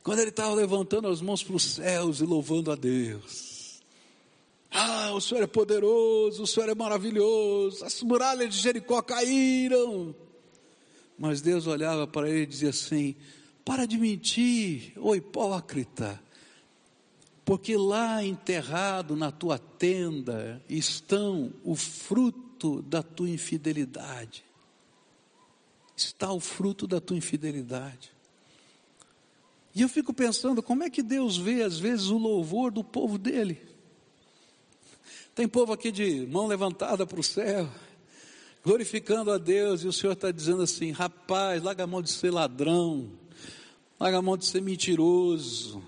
Quando 0.02 0.20
ele 0.20 0.30
estava 0.30 0.54
levantando 0.54 1.08
as 1.08 1.20
mãos 1.20 1.42
para 1.42 1.56
os 1.56 1.64
céus 1.64 2.20
e 2.20 2.24
louvando 2.24 2.70
a 2.70 2.76
Deus. 2.76 3.82
Ah, 4.70 5.12
o 5.12 5.20
Senhor 5.20 5.42
é 5.42 5.46
poderoso, 5.46 6.42
o 6.42 6.46
Senhor 6.46 6.68
é 6.68 6.74
maravilhoso, 6.74 7.84
as 7.84 8.02
muralhas 8.02 8.54
de 8.54 8.60
Jericó 8.60 9.02
caíram. 9.02 10.14
Mas 11.18 11.40
Deus 11.40 11.66
olhava 11.66 12.06
para 12.06 12.28
ele 12.28 12.42
e 12.42 12.46
dizia 12.46 12.70
assim: 12.70 13.16
Para 13.64 13.86
de 13.86 13.98
mentir, 13.98 14.92
ô 14.96 15.14
hipócrita 15.14 16.20
porque 17.48 17.78
lá 17.78 18.22
enterrado 18.22 19.16
na 19.16 19.32
tua 19.32 19.58
tenda 19.58 20.62
estão 20.68 21.50
o 21.64 21.74
fruto 21.74 22.82
da 22.82 23.02
tua 23.02 23.30
infidelidade. 23.30 24.44
Está 25.96 26.30
o 26.30 26.40
fruto 26.40 26.86
da 26.86 27.00
tua 27.00 27.16
infidelidade. 27.16 28.12
E 29.74 29.80
eu 29.80 29.88
fico 29.88 30.12
pensando, 30.12 30.62
como 30.62 30.82
é 30.82 30.90
que 30.90 31.02
Deus 31.02 31.38
vê 31.38 31.62
às 31.62 31.78
vezes 31.78 32.08
o 32.08 32.18
louvor 32.18 32.70
do 32.70 32.84
povo 32.84 33.16
dele? 33.16 33.58
Tem 35.34 35.48
povo 35.48 35.72
aqui 35.72 35.90
de 35.90 36.26
mão 36.26 36.46
levantada 36.46 37.06
para 37.06 37.18
o 37.18 37.24
céu, 37.24 37.66
glorificando 38.68 39.30
a 39.30 39.38
Deus, 39.38 39.82
e 39.82 39.88
o 39.88 39.92
Senhor 39.94 40.12
está 40.12 40.30
dizendo 40.30 40.60
assim: 40.60 40.90
rapaz, 40.90 41.62
larga 41.62 41.84
a 41.84 41.86
mão 41.86 42.02
de 42.02 42.10
ser 42.10 42.30
ladrão, 42.30 43.10
larga 43.98 44.18
a 44.18 44.22
mão 44.22 44.36
de 44.36 44.44
ser 44.44 44.60
mentiroso, 44.60 45.82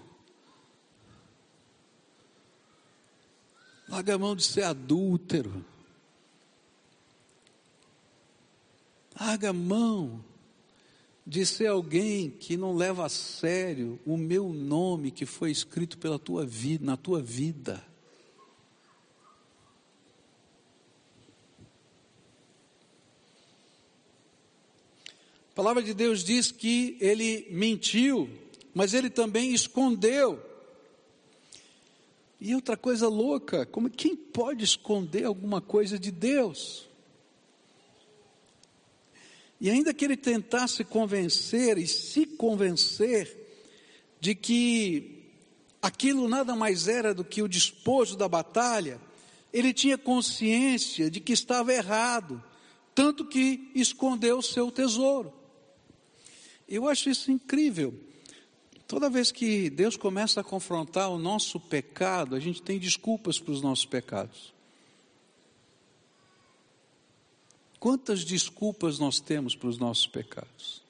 Larga 3.87 4.15
a 4.15 4.19
mão 4.19 4.37
de 4.37 4.45
ser 4.45 4.63
adúltero. 4.63 5.65
Larga 9.21 9.51
a 9.51 9.53
mão 9.53 10.25
de 11.27 11.45
ser 11.45 11.67
alguém 11.67 12.31
que 12.31 12.57
não 12.57 12.77
leva 12.77 13.05
a 13.05 13.09
sério 13.09 13.99
o 14.07 14.17
meu 14.17 14.51
nome 14.53 15.11
que 15.11 15.27
foi 15.27 15.51
escrito 15.51 15.99
pela 15.99 16.21
tua 16.21 16.47
vida, 16.47 16.85
na 16.87 16.97
tua 16.97 17.21
vida. 17.21 17.85
A 25.61 25.63
palavra 25.63 25.83
de 25.83 25.93
Deus 25.93 26.25
diz 26.25 26.51
que 26.51 26.97
ele 27.03 27.47
mentiu, 27.51 28.31
mas 28.73 28.95
ele 28.95 29.11
também 29.11 29.53
escondeu. 29.53 30.43
E 32.41 32.55
outra 32.55 32.79
coisa 32.79 33.07
louca, 33.09 33.67
como 33.67 33.91
quem 33.91 34.17
pode 34.17 34.65
esconder 34.65 35.27
alguma 35.27 35.61
coisa 35.61 35.99
de 35.99 36.11
Deus? 36.11 36.89
E 39.61 39.69
ainda 39.69 39.93
que 39.93 40.03
ele 40.03 40.17
tentasse 40.17 40.83
convencer 40.83 41.77
e 41.77 41.87
se 41.87 42.25
convencer 42.25 43.37
de 44.19 44.35
que 44.35 45.27
aquilo 45.83 46.27
nada 46.27 46.57
mais 46.57 46.89
era 46.89 47.13
do 47.13 47.23
que 47.23 47.43
o 47.43 47.49
despojo 47.49 48.17
da 48.17 48.27
batalha, 48.27 48.99
ele 49.53 49.75
tinha 49.75 49.99
consciência 49.99 51.11
de 51.11 51.21
que 51.21 51.35
estava 51.35 51.71
errado, 51.71 52.43
tanto 52.95 53.27
que 53.27 53.71
escondeu 53.75 54.39
o 54.39 54.43
seu 54.43 54.71
tesouro. 54.71 55.39
Eu 56.71 56.89
acho 56.89 57.11
isso 57.11 57.33
incrível. 57.33 57.93
Toda 58.87 59.11
vez 59.11 59.33
que 59.33 59.69
Deus 59.69 59.97
começa 59.97 60.41
a 60.41 60.45
confrontar 60.45 61.11
o 61.11 61.19
nosso 61.19 61.59
pecado, 61.59 62.37
a 62.37 62.41
gente 62.41 62.63
tem 62.63 62.79
desculpas 62.79 63.41
para 63.41 63.53
os 63.53 63.61
nossos 63.61 63.85
pecados. 63.85 64.55
Quantas 67.81 68.25
desculpas 68.25 69.01
nós 69.01 69.19
temos 69.19 69.57
para 69.57 69.69
os 69.69 69.79
nossos 69.79 70.07
pecados? 70.07 70.81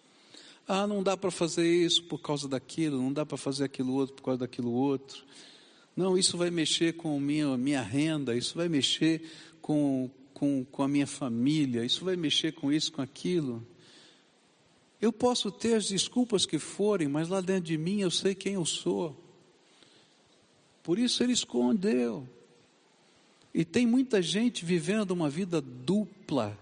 Ah, 0.68 0.86
não 0.86 1.02
dá 1.02 1.16
para 1.16 1.30
fazer 1.30 1.66
isso 1.66 2.04
por 2.04 2.18
causa 2.18 2.46
daquilo, 2.46 3.00
não 3.00 3.12
dá 3.12 3.24
para 3.24 3.38
fazer 3.38 3.64
aquilo 3.64 3.94
outro 3.94 4.14
por 4.16 4.22
causa 4.22 4.40
daquilo 4.40 4.72
outro. 4.72 5.24
Não, 5.96 6.16
isso 6.16 6.36
vai 6.36 6.50
mexer 6.50 6.94
com 6.94 7.18
minha, 7.18 7.56
minha 7.56 7.82
renda, 7.82 8.36
isso 8.36 8.54
vai 8.54 8.68
mexer 8.68 9.22
com, 9.62 10.10
com, 10.34 10.64
com 10.64 10.82
a 10.82 10.88
minha 10.88 11.06
família, 11.06 11.84
isso 11.84 12.04
vai 12.04 12.16
mexer 12.16 12.52
com 12.52 12.70
isso, 12.70 12.92
com 12.92 13.00
aquilo. 13.00 13.66
Eu 15.00 15.12
posso 15.12 15.50
ter 15.50 15.74
as 15.74 15.88
desculpas 15.88 16.44
que 16.44 16.58
forem, 16.58 17.08
mas 17.08 17.28
lá 17.28 17.40
dentro 17.40 17.64
de 17.64 17.78
mim 17.78 18.00
eu 18.00 18.10
sei 18.10 18.34
quem 18.34 18.54
eu 18.54 18.66
sou. 18.66 19.16
Por 20.82 20.98
isso 20.98 21.22
ele 21.22 21.32
escondeu. 21.32 22.28
E 23.52 23.64
tem 23.64 23.86
muita 23.86 24.20
gente 24.20 24.64
vivendo 24.64 25.10
uma 25.10 25.28
vida 25.30 25.60
dupla. 25.60 26.56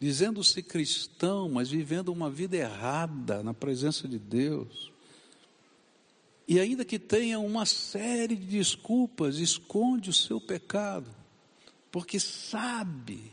dizendo-se 0.00 0.64
cristão, 0.64 1.48
mas 1.48 1.70
vivendo 1.70 2.08
uma 2.08 2.28
vida 2.28 2.56
errada 2.56 3.40
na 3.40 3.54
presença 3.54 4.08
de 4.08 4.18
Deus. 4.18 4.90
E 6.48 6.58
ainda 6.58 6.84
que 6.84 6.98
tenha 6.98 7.38
uma 7.38 7.64
série 7.64 8.34
de 8.34 8.44
desculpas, 8.44 9.36
esconde 9.38 10.10
o 10.10 10.12
seu 10.12 10.40
pecado, 10.40 11.08
porque 11.88 12.18
sabe 12.18 13.30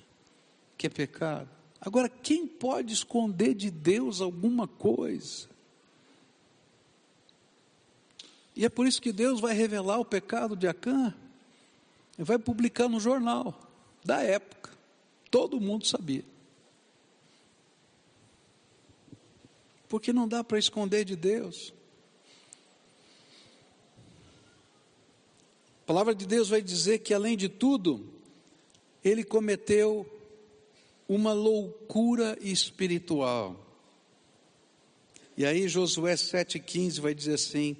que 0.78 0.86
é 0.86 0.90
pecado. 0.92 1.50
Agora, 1.82 2.10
quem 2.10 2.46
pode 2.46 2.94
esconder 2.94 3.54
de 3.54 3.72
Deus 3.72 4.20
alguma 4.20 4.68
coisa? 4.68 5.48
E 8.56 8.66
é 8.66 8.70
por 8.70 8.86
isso 8.86 9.02
que 9.02 9.14
Deus 9.14 9.40
vai 9.40 9.54
revelar 9.54 10.00
o 10.00 10.06
pecado 10.06 10.56
de 10.56 10.68
Acã 10.68 11.14
e 12.18 12.24
vai 12.24 12.38
publicar 12.38 12.90
no 12.90 13.00
jornal 13.00 13.58
da 14.04 14.22
época. 14.22 14.72
Todo 15.32 15.62
mundo 15.62 15.88
sabia. 15.88 16.26
Porque 19.88 20.12
não 20.12 20.28
dá 20.28 20.44
para 20.44 20.60
esconder 20.60 21.06
de 21.06 21.16
Deus. 21.16 21.74
A 25.84 25.86
palavra 25.88 26.14
de 26.14 26.28
Deus 26.28 26.50
vai 26.50 26.62
dizer 26.62 27.00
que, 27.00 27.14
além 27.14 27.38
de 27.38 27.48
tudo, 27.48 28.06
ele 29.04 29.24
cometeu 29.24 30.06
uma 31.10 31.34
loucura 31.34 32.38
espiritual. 32.40 33.66
E 35.36 35.46
aí, 35.46 35.68
Josué 35.68 36.14
7,15 36.14 37.02
vai 37.02 37.14
dizer 37.14 37.34
assim: 37.34 37.76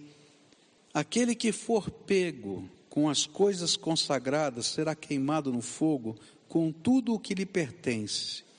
Aquele 0.94 1.34
que 1.34 1.54
for 1.54 1.90
pego 1.90 2.68
com 2.90 3.08
as 3.08 3.26
coisas 3.26 3.78
consagradas 3.78 4.66
será 4.66 4.96
queimado 4.96 5.54
no 5.54 5.62
fogo 5.62 6.18
com 6.50 6.72
tudo 6.72 7.14
o 7.14 7.20
que 7.20 7.34
lhe 7.34 7.46
pertence 7.46 8.50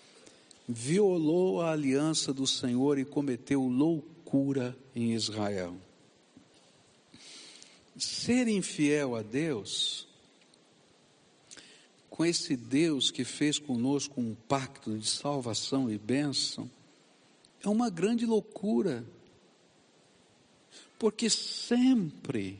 violou 0.73 1.61
a 1.61 1.73
aliança 1.73 2.33
do 2.33 2.47
Senhor 2.47 2.97
e 2.97 3.05
cometeu 3.05 3.63
loucura 3.63 4.77
em 4.95 5.13
Israel. 5.13 5.77
Ser 7.99 8.47
infiel 8.47 9.17
a 9.17 9.23
Deus, 9.23 10.07
com 12.21 12.25
esse 12.27 12.55
Deus 12.55 13.11
que 13.11 13.25
fez 13.25 13.59
conosco 13.59 14.21
um 14.21 14.35
pacto 14.47 14.99
de 14.99 15.09
salvação 15.09 15.91
e 15.91 15.97
bênção, 15.97 16.71
é 17.65 17.69
uma 17.71 17.89
grande 17.89 18.27
loucura, 18.27 19.03
porque 20.99 21.31
sempre 21.31 22.59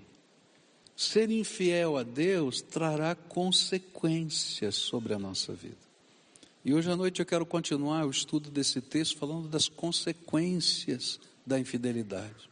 ser 0.97 1.31
infiel 1.31 1.99
a 1.99 2.03
Deus 2.03 2.63
trará 2.63 3.15
consequências 3.15 4.77
sobre 4.77 5.13
a 5.13 5.19
nossa 5.19 5.53
vida. 5.53 5.77
E 6.65 6.73
hoje 6.73 6.91
à 6.91 6.97
noite 6.97 7.21
eu 7.21 7.27
quero 7.27 7.45
continuar 7.45 8.07
o 8.07 8.11
estudo 8.11 8.51
desse 8.51 8.81
texto 8.81 9.19
falando 9.19 9.47
das 9.47 9.69
consequências 9.69 11.21
da 11.45 11.61
infidelidade. 11.61 12.49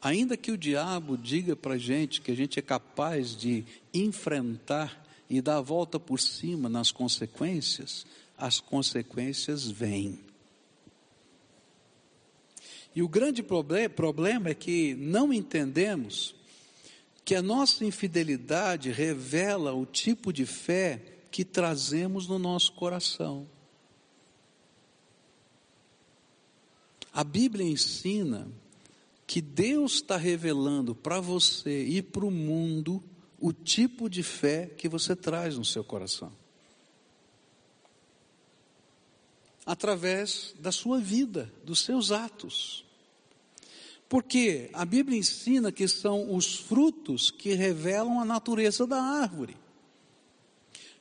Ainda 0.00 0.34
que 0.34 0.50
o 0.50 0.56
diabo 0.56 1.18
diga 1.18 1.54
para 1.54 1.74
a 1.74 1.78
gente 1.78 2.22
que 2.22 2.30
a 2.30 2.34
gente 2.34 2.58
é 2.58 2.62
capaz 2.62 3.36
de 3.36 3.66
enfrentar 3.92 5.04
e 5.28 5.40
dar 5.40 5.58
a 5.58 5.60
volta 5.60 5.98
por 5.98 6.20
cima 6.20 6.68
nas 6.68 6.90
consequências, 6.90 8.06
as 8.36 8.60
consequências 8.60 9.66
vêm. 9.66 10.20
E 12.94 13.02
o 13.02 13.08
grande 13.08 13.42
problema 13.42 14.48
é 14.48 14.54
que 14.54 14.94
não 14.94 15.32
entendemos 15.32 16.34
que 17.24 17.34
a 17.34 17.42
nossa 17.42 17.84
infidelidade 17.84 18.90
revela 18.90 19.74
o 19.74 19.84
tipo 19.84 20.32
de 20.32 20.46
fé 20.46 21.02
que 21.30 21.44
trazemos 21.44 22.26
no 22.26 22.38
nosso 22.38 22.72
coração. 22.72 23.46
A 27.12 27.24
Bíblia 27.24 27.66
ensina 27.66 28.48
que 29.26 29.40
Deus 29.40 29.94
está 29.94 30.16
revelando 30.16 30.94
para 30.94 31.20
você 31.20 31.84
e 31.84 32.00
para 32.00 32.24
o 32.24 32.30
mundo 32.30 33.02
o 33.38 33.52
tipo 33.52 34.08
de 34.08 34.22
fé 34.22 34.66
que 34.66 34.88
você 34.88 35.14
traz 35.14 35.56
no 35.56 35.64
seu 35.64 35.84
coração. 35.84 36.32
Através 39.64 40.54
da 40.58 40.70
sua 40.70 40.98
vida, 40.98 41.52
dos 41.64 41.80
seus 41.80 42.12
atos. 42.12 42.84
Porque 44.08 44.70
a 44.72 44.84
Bíblia 44.84 45.18
ensina 45.18 45.72
que 45.72 45.88
são 45.88 46.34
os 46.34 46.54
frutos 46.56 47.30
que 47.30 47.54
revelam 47.54 48.20
a 48.20 48.24
natureza 48.24 48.86
da 48.86 49.02
árvore. 49.02 49.56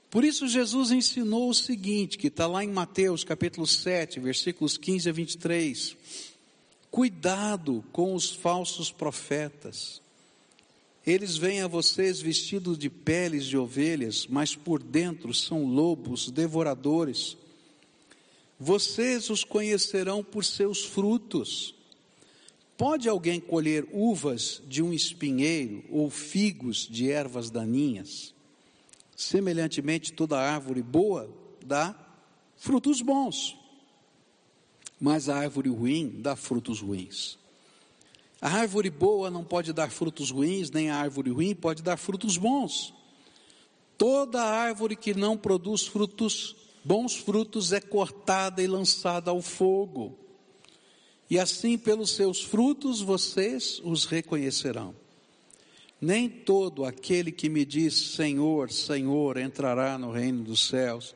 Por 0.10 0.24
isso 0.24 0.48
Jesus 0.48 0.92
ensinou 0.92 1.50
o 1.50 1.54
seguinte, 1.54 2.18
que 2.18 2.28
está 2.28 2.48
lá 2.48 2.64
em 2.64 2.70
Mateus 2.70 3.24
capítulo 3.24 3.68
7, 3.68 4.20
versículos 4.20 4.78
15 4.78 5.10
a 5.10 5.12
23. 5.12 5.98
Cuidado 6.90 7.84
com 7.92 8.16
os 8.16 8.32
falsos 8.32 8.92
profetas. 8.92 10.02
Eles 11.06 11.38
vêm 11.38 11.62
a 11.62 11.68
vocês 11.68 12.20
vestidos 12.20 12.80
de 12.80 12.90
peles 12.90 13.46
de 13.46 13.56
ovelhas, 13.56 14.26
mas 14.26 14.56
por 14.56 14.82
dentro 14.82 15.34
são 15.34 15.64
lobos 15.64 16.32
devoradores. 16.32 17.38
Vocês 18.60 19.30
os 19.30 19.44
conhecerão 19.44 20.24
por 20.24 20.44
seus 20.44 20.84
frutos. 20.84 21.76
Pode 22.76 23.08
alguém 23.08 23.40
colher 23.40 23.88
uvas 23.94 24.62
de 24.68 24.82
um 24.82 24.92
espinheiro 24.92 25.84
ou 25.90 26.10
figos 26.10 26.88
de 26.90 27.12
ervas 27.12 27.52
daninhas? 27.52 28.34
Semelhantemente, 29.16 30.12
toda 30.12 30.40
árvore 30.40 30.82
boa 30.82 31.30
dá 31.64 31.96
frutos 32.58 33.02
bons, 33.02 33.56
mas 35.00 35.30
a 35.30 35.38
árvore 35.38 35.70
ruim 35.70 36.16
dá 36.20 36.36
frutos 36.36 36.82
ruins. 36.82 37.38
A 38.46 38.60
árvore 38.60 38.92
boa 38.92 39.32
não 39.32 39.44
pode 39.44 39.74
dar 39.74 39.90
frutos 39.90 40.30
ruins, 40.30 40.70
nem 40.70 40.92
a 40.92 40.98
árvore 40.98 41.32
ruim 41.32 41.56
pode 41.56 41.82
dar 41.82 41.98
frutos 41.98 42.38
bons. 42.38 42.94
Toda 43.98 44.40
árvore 44.40 44.96
que 44.96 45.16
não 45.16 45.36
produz 45.36 45.88
frutos, 45.88 46.56
bons 46.84 47.16
frutos, 47.16 47.74
é 47.74 47.82
cortada 47.82 48.62
e 48.62 48.68
lançada 48.68 49.32
ao 49.32 49.42
fogo. 49.42 50.16
E 51.28 51.40
assim, 51.40 51.76
pelos 51.76 52.12
seus 52.12 52.44
frutos, 52.44 53.02
vocês 53.02 53.82
os 53.84 54.06
reconhecerão. 54.06 54.94
Nem 56.00 56.30
todo 56.30 56.86
aquele 56.86 57.32
que 57.32 57.50
me 57.50 57.66
diz 57.66 58.14
Senhor, 58.14 58.72
Senhor 58.72 59.38
entrará 59.38 59.98
no 59.98 60.12
reino 60.12 60.44
dos 60.44 60.68
céus, 60.68 61.16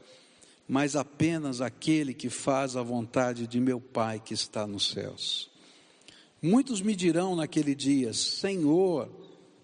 mas 0.67 0.95
apenas 0.95 1.61
aquele 1.61 2.11
que 2.11 2.27
faz 2.27 2.75
a 2.75 2.81
vontade 2.81 3.45
de 3.45 3.59
meu 3.59 3.79
Pai 3.79 4.19
que 4.19 4.33
está 4.33 4.65
nos 4.65 4.89
céus. 4.89 5.48
Muitos 6.41 6.81
me 6.81 6.95
dirão 6.95 7.35
naquele 7.35 7.75
dia: 7.75 8.13
Senhor, 8.13 9.09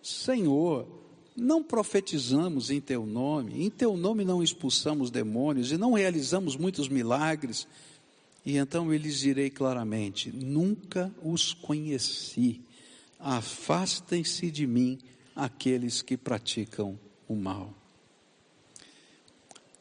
Senhor, 0.02 0.88
não 1.36 1.64
profetizamos 1.64 2.70
em 2.70 2.82
teu 2.82 3.06
nome, 3.06 3.64
em 3.64 3.70
teu 3.70 3.96
nome 3.96 4.26
não 4.26 4.44
expulsamos 4.44 5.10
demônios 5.10 5.72
e 5.72 5.78
não 5.78 5.94
realizamos 5.94 6.56
muitos 6.56 6.88
milagres. 6.90 7.68
E 8.46 8.58
então 8.58 8.92
eu 8.92 8.98
lhes 8.98 9.20
direi 9.20 9.50
claramente: 9.50 10.32
nunca 10.32 11.14
os 11.24 11.54
conheci 11.54 12.62
afastem-se 13.20 14.52
de 14.52 14.68
mim 14.68 15.00
aqueles 15.36 16.02
que 16.02 16.16
praticam 16.16 17.00
o 17.28 17.36
mal. 17.36 17.74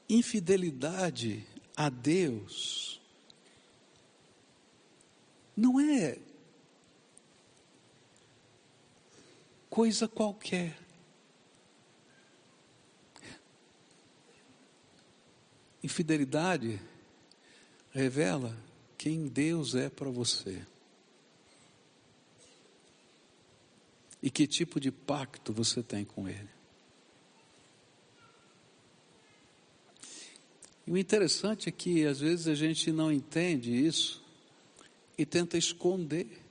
Infidelidade 0.09 1.45
a 1.77 1.89
Deus 1.89 3.01
não 5.57 5.79
é 5.79 6.19
coisa 9.75 10.07
qualquer. 10.07 10.79
Infidelidade 15.83 16.81
revela 17.91 18.57
quem 18.97 19.27
Deus 19.27 19.75
é 19.75 19.91
para 19.91 20.09
você. 20.11 20.65
E 24.23 24.31
que 24.31 24.47
tipo 24.47 24.79
de 24.79 24.93
pacto 24.93 25.53
você 25.53 25.83
tem 25.83 26.05
com 26.05 26.29
Ele? 26.29 26.55
E 30.87 30.93
o 30.93 30.97
interessante 30.97 31.69
é 31.69 31.73
que 31.73 32.07
às 32.07 32.21
vezes 32.21 32.47
a 32.47 32.55
gente 32.55 32.93
não 32.93 33.11
entende 33.11 33.75
isso 33.75 34.23
e 35.19 35.27
tenta 35.27 35.59
esconder 35.59 36.44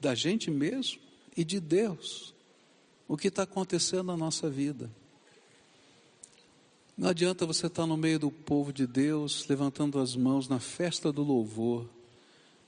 da 0.00 0.14
gente 0.14 0.50
mesmo 0.50 1.00
e 1.36 1.44
de 1.44 1.60
Deus 1.60 2.34
o 3.08 3.16
que 3.16 3.28
está 3.28 3.44
acontecendo 3.44 4.04
na 4.04 4.16
nossa 4.16 4.50
vida. 4.50 4.90
Não 6.96 7.08
adianta 7.08 7.46
você 7.46 7.66
estar 7.68 7.86
no 7.86 7.96
meio 7.96 8.18
do 8.18 8.30
povo 8.30 8.72
de 8.72 8.86
Deus, 8.86 9.46
levantando 9.48 9.98
as 9.98 10.14
mãos 10.14 10.48
na 10.48 10.60
festa 10.60 11.10
do 11.10 11.22
louvor, 11.22 11.88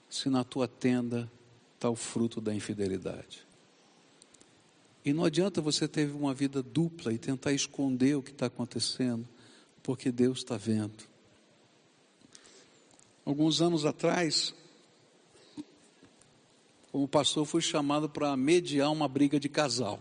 se 0.08 0.30
na 0.30 0.42
tua 0.42 0.66
tenda 0.66 1.30
está 1.74 1.90
o 1.90 1.96
fruto 1.96 2.40
da 2.40 2.54
infidelidade. 2.54 3.44
E 5.04 5.12
não 5.12 5.24
adianta 5.24 5.60
você 5.60 5.88
ter 5.88 6.10
uma 6.10 6.32
vida 6.32 6.62
dupla 6.62 7.12
e 7.12 7.18
tentar 7.18 7.52
esconder 7.52 8.16
o 8.16 8.22
que 8.22 8.30
está 8.30 8.46
acontecendo, 8.46 9.26
porque 9.82 10.12
Deus 10.12 10.38
está 10.38 10.56
vendo. 10.56 11.04
Alguns 13.24 13.60
anos 13.60 13.84
atrás, 13.84 14.54
como 16.92 17.06
pastor, 17.06 17.46
fui 17.46 17.60
chamado 17.60 18.08
para 18.08 18.36
mediar 18.36 18.90
uma 18.90 19.06
briga 19.06 19.38
de 19.38 19.48
casal. 19.48 20.00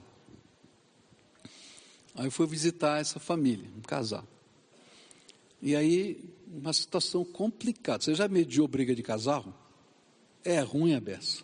Aí 2.15 2.29
fui 2.29 2.47
visitar 2.47 2.99
essa 2.99 3.19
família, 3.19 3.69
um 3.77 3.81
casal. 3.81 4.27
E 5.61 5.75
aí, 5.75 6.23
uma 6.47 6.73
situação 6.73 7.23
complicada. 7.23 8.03
Você 8.03 8.15
já 8.15 8.27
mediou 8.27 8.67
briga 8.67 8.95
de 8.95 9.03
casal? 9.03 9.53
É 10.43 10.59
ruim 10.61 10.95
a 10.95 10.99
beça. 10.99 11.43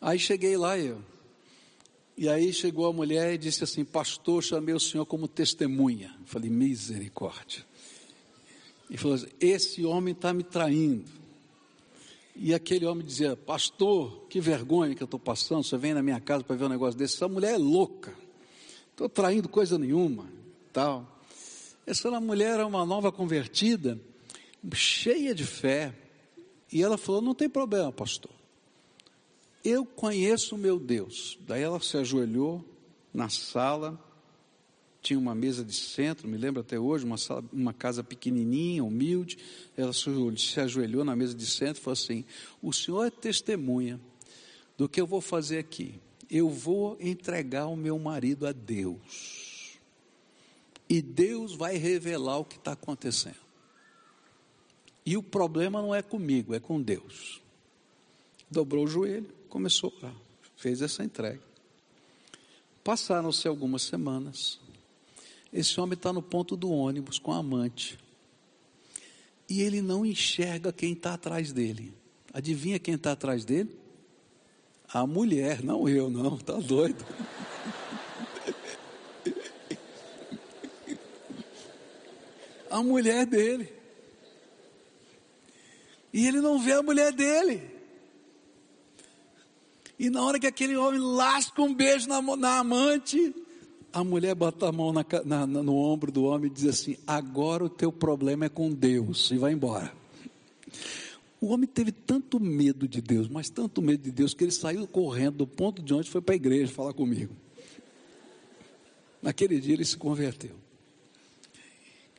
Aí 0.00 0.18
cheguei 0.18 0.56
lá 0.56 0.78
eu. 0.78 1.02
E 2.16 2.28
aí 2.28 2.52
chegou 2.52 2.86
a 2.86 2.92
mulher 2.92 3.34
e 3.34 3.38
disse 3.38 3.64
assim: 3.64 3.84
Pastor, 3.84 4.42
chamei 4.42 4.74
o 4.74 4.80
senhor 4.80 5.06
como 5.06 5.26
testemunha. 5.26 6.14
Eu 6.20 6.26
falei: 6.26 6.50
Misericórdia. 6.50 7.64
E 8.88 8.96
falou 8.96 9.16
assim: 9.16 9.28
Esse 9.40 9.84
homem 9.84 10.12
está 10.12 10.32
me 10.32 10.42
traindo. 10.42 11.19
E 12.42 12.54
aquele 12.54 12.86
homem 12.86 13.04
dizia: 13.04 13.36
Pastor, 13.36 14.24
que 14.30 14.40
vergonha 14.40 14.94
que 14.94 15.02
eu 15.02 15.04
estou 15.04 15.20
passando. 15.20 15.62
Você 15.62 15.76
vem 15.76 15.92
na 15.92 16.02
minha 16.02 16.18
casa 16.18 16.42
para 16.42 16.56
ver 16.56 16.64
um 16.64 16.70
negócio 16.70 16.98
desse. 16.98 17.16
Essa 17.16 17.28
mulher 17.28 17.54
é 17.54 17.58
louca. 17.58 18.16
Estou 18.90 19.10
traindo 19.10 19.46
coisa 19.46 19.78
nenhuma. 19.78 20.24
Tal. 20.72 21.20
Essa 21.86 22.18
mulher 22.18 22.54
era 22.54 22.66
uma 22.66 22.86
nova 22.86 23.12
convertida, 23.12 24.00
cheia 24.72 25.34
de 25.34 25.44
fé. 25.44 25.94
E 26.72 26.82
ela 26.82 26.96
falou: 26.96 27.20
Não 27.20 27.34
tem 27.34 27.46
problema, 27.46 27.92
pastor. 27.92 28.32
Eu 29.62 29.84
conheço 29.84 30.54
o 30.54 30.58
meu 30.58 30.78
Deus. 30.80 31.38
Daí 31.46 31.62
ela 31.62 31.78
se 31.78 31.98
ajoelhou 31.98 32.64
na 33.12 33.28
sala, 33.28 34.02
tinha 35.02 35.18
uma 35.18 35.34
mesa 35.34 35.64
de 35.64 35.74
centro, 35.74 36.28
me 36.28 36.36
lembro 36.36 36.60
até 36.60 36.78
hoje, 36.78 37.04
uma, 37.04 37.16
sala, 37.16 37.42
uma 37.52 37.72
casa 37.72 38.04
pequenininha, 38.04 38.84
humilde. 38.84 39.38
Ela 39.76 39.92
se 39.92 40.60
ajoelhou 40.60 41.04
na 41.04 41.16
mesa 41.16 41.34
de 41.34 41.46
centro 41.46 41.80
e 41.80 41.84
falou 41.84 41.94
assim: 41.94 42.24
O 42.62 42.72
senhor 42.72 43.04
é 43.04 43.10
testemunha 43.10 44.00
do 44.76 44.88
que 44.88 45.00
eu 45.00 45.06
vou 45.06 45.20
fazer 45.20 45.58
aqui. 45.58 45.94
Eu 46.30 46.48
vou 46.48 46.96
entregar 47.00 47.66
o 47.66 47.76
meu 47.76 47.98
marido 47.98 48.46
a 48.46 48.52
Deus. 48.52 49.78
E 50.88 51.00
Deus 51.00 51.54
vai 51.54 51.76
revelar 51.76 52.38
o 52.38 52.44
que 52.44 52.56
está 52.56 52.72
acontecendo. 52.72 53.40
E 55.04 55.16
o 55.16 55.22
problema 55.22 55.80
não 55.80 55.94
é 55.94 56.02
comigo, 56.02 56.54
é 56.54 56.60
com 56.60 56.80
Deus. 56.80 57.40
Dobrou 58.50 58.84
o 58.84 58.88
joelho, 58.88 59.32
começou 59.48 59.92
fez 60.56 60.82
essa 60.82 61.02
entrega. 61.02 61.40
Passaram-se 62.84 63.48
algumas 63.48 63.82
semanas. 63.82 64.59
Esse 65.52 65.80
homem 65.80 65.94
está 65.94 66.12
no 66.12 66.22
ponto 66.22 66.56
do 66.56 66.70
ônibus 66.70 67.18
com 67.18 67.32
a 67.32 67.38
amante. 67.38 67.98
E 69.48 69.62
ele 69.62 69.82
não 69.82 70.06
enxerga 70.06 70.72
quem 70.72 70.92
está 70.92 71.14
atrás 71.14 71.52
dele. 71.52 71.92
Adivinha 72.32 72.78
quem 72.78 72.94
está 72.94 73.10
atrás 73.12 73.44
dele? 73.44 73.76
A 74.92 75.04
mulher, 75.06 75.62
não 75.62 75.88
eu, 75.88 76.08
não, 76.08 76.36
está 76.36 76.54
doido. 76.54 77.04
A 82.70 82.82
mulher 82.84 83.26
dele. 83.26 83.72
E 86.12 86.26
ele 86.26 86.40
não 86.40 86.58
vê 86.58 86.72
a 86.72 86.82
mulher 86.82 87.12
dele. 87.12 87.68
E 89.98 90.08
na 90.08 90.22
hora 90.24 90.38
que 90.38 90.46
aquele 90.46 90.76
homem 90.76 91.00
lasca 91.00 91.60
um 91.60 91.74
beijo 91.74 92.08
na, 92.08 92.22
na 92.36 92.58
amante, 92.58 93.34
a 93.92 94.04
mulher 94.04 94.34
bota 94.34 94.68
a 94.68 94.72
mão 94.72 94.92
na, 94.92 95.04
na, 95.24 95.46
no 95.46 95.76
ombro 95.76 96.12
do 96.12 96.24
homem 96.24 96.50
e 96.50 96.54
diz 96.54 96.66
assim: 96.66 96.96
Agora 97.06 97.64
o 97.64 97.68
teu 97.68 97.90
problema 97.92 98.46
é 98.46 98.48
com 98.48 98.70
Deus, 98.72 99.30
e 99.30 99.36
vai 99.36 99.52
embora. 99.52 99.92
O 101.40 101.48
homem 101.48 101.66
teve 101.66 101.90
tanto 101.90 102.38
medo 102.38 102.86
de 102.86 103.00
Deus, 103.00 103.26
mas 103.26 103.48
tanto 103.48 103.80
medo 103.80 104.02
de 104.02 104.10
Deus, 104.10 104.34
que 104.34 104.44
ele 104.44 104.52
saiu 104.52 104.86
correndo 104.86 105.38
do 105.38 105.46
ponto 105.46 105.82
de 105.82 105.94
onde 105.94 106.10
foi 106.10 106.20
para 106.20 106.34
a 106.34 106.36
igreja 106.36 106.72
falar 106.72 106.92
comigo. 106.92 107.34
Naquele 109.22 109.58
dia 109.58 109.74
ele 109.74 109.84
se 109.84 109.96
converteu. 109.96 110.54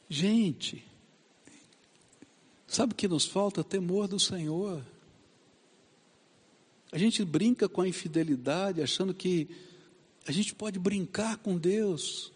Gente, 0.10 0.84
sabe 2.68 2.94
o 2.94 2.96
que 2.96 3.08
nos 3.08 3.26
falta? 3.26 3.64
Temor 3.64 4.08
do 4.08 4.20
Senhor. 4.20 4.84
A 6.92 6.98
gente 6.98 7.24
brinca 7.24 7.70
com 7.70 7.82
a 7.82 7.88
infidelidade, 7.88 8.82
achando 8.82 9.14
que 9.14 9.48
a 10.26 10.32
gente 10.32 10.54
pode 10.54 10.78
brincar 10.78 11.38
com 11.38 11.58
Deus, 11.58 12.32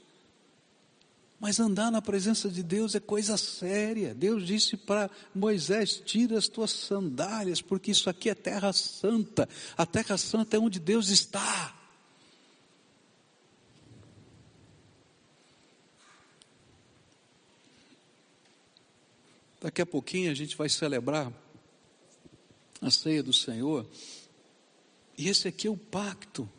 mas 1.39 1.59
andar 1.59 1.91
na 1.91 2.01
presença 2.01 2.49
de 2.49 2.63
Deus 2.63 2.95
é 2.95 2.99
coisa 2.99 3.37
séria. 3.37 4.15
Deus 4.15 4.45
disse 4.45 4.75
para 4.75 5.09
Moisés: 5.33 6.01
tira 6.03 6.37
as 6.37 6.47
tuas 6.47 6.71
sandálias, 6.71 7.61
porque 7.61 7.91
isso 7.91 8.09
aqui 8.09 8.29
é 8.29 8.35
terra 8.35 8.73
santa. 8.73 9.47
A 9.77 9.85
terra 9.85 10.17
santa 10.17 10.57
é 10.57 10.59
onde 10.59 10.79
Deus 10.79 11.09
está. 11.09 11.75
Daqui 19.61 19.81
a 19.81 19.85
pouquinho 19.85 20.31
a 20.31 20.35
gente 20.35 20.55
vai 20.55 20.69
celebrar 20.69 21.31
a 22.81 22.89
ceia 22.89 23.21
do 23.21 23.33
Senhor. 23.33 23.85
E 25.17 25.27
esse 25.27 25.47
aqui 25.47 25.67
é 25.67 25.71
o 25.71 25.77
pacto 25.77 26.49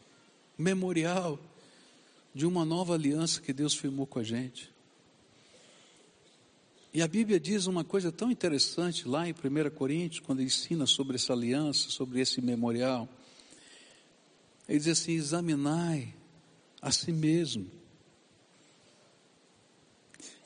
memorial 0.56 1.38
de 2.34 2.46
uma 2.46 2.64
nova 2.64 2.94
aliança 2.94 3.40
que 3.40 3.52
Deus 3.52 3.74
firmou 3.74 4.06
com 4.06 4.18
a 4.18 4.22
gente. 4.22 4.70
E 6.92 7.02
a 7.02 7.08
Bíblia 7.08 7.38
diz 7.38 7.66
uma 7.66 7.84
coisa 7.84 8.10
tão 8.10 8.30
interessante 8.30 9.06
lá 9.06 9.28
em 9.28 9.32
1 9.32 9.70
Coríntios, 9.74 10.20
quando 10.20 10.42
ensina 10.42 10.86
sobre 10.86 11.16
essa 11.16 11.32
aliança, 11.34 11.90
sobre 11.90 12.20
esse 12.20 12.40
memorial. 12.40 13.06
Ele 14.68 14.78
diz 14.78 14.88
assim: 14.88 15.12
examinai 15.12 16.14
a 16.80 16.90
si 16.90 17.12
mesmo 17.12 17.70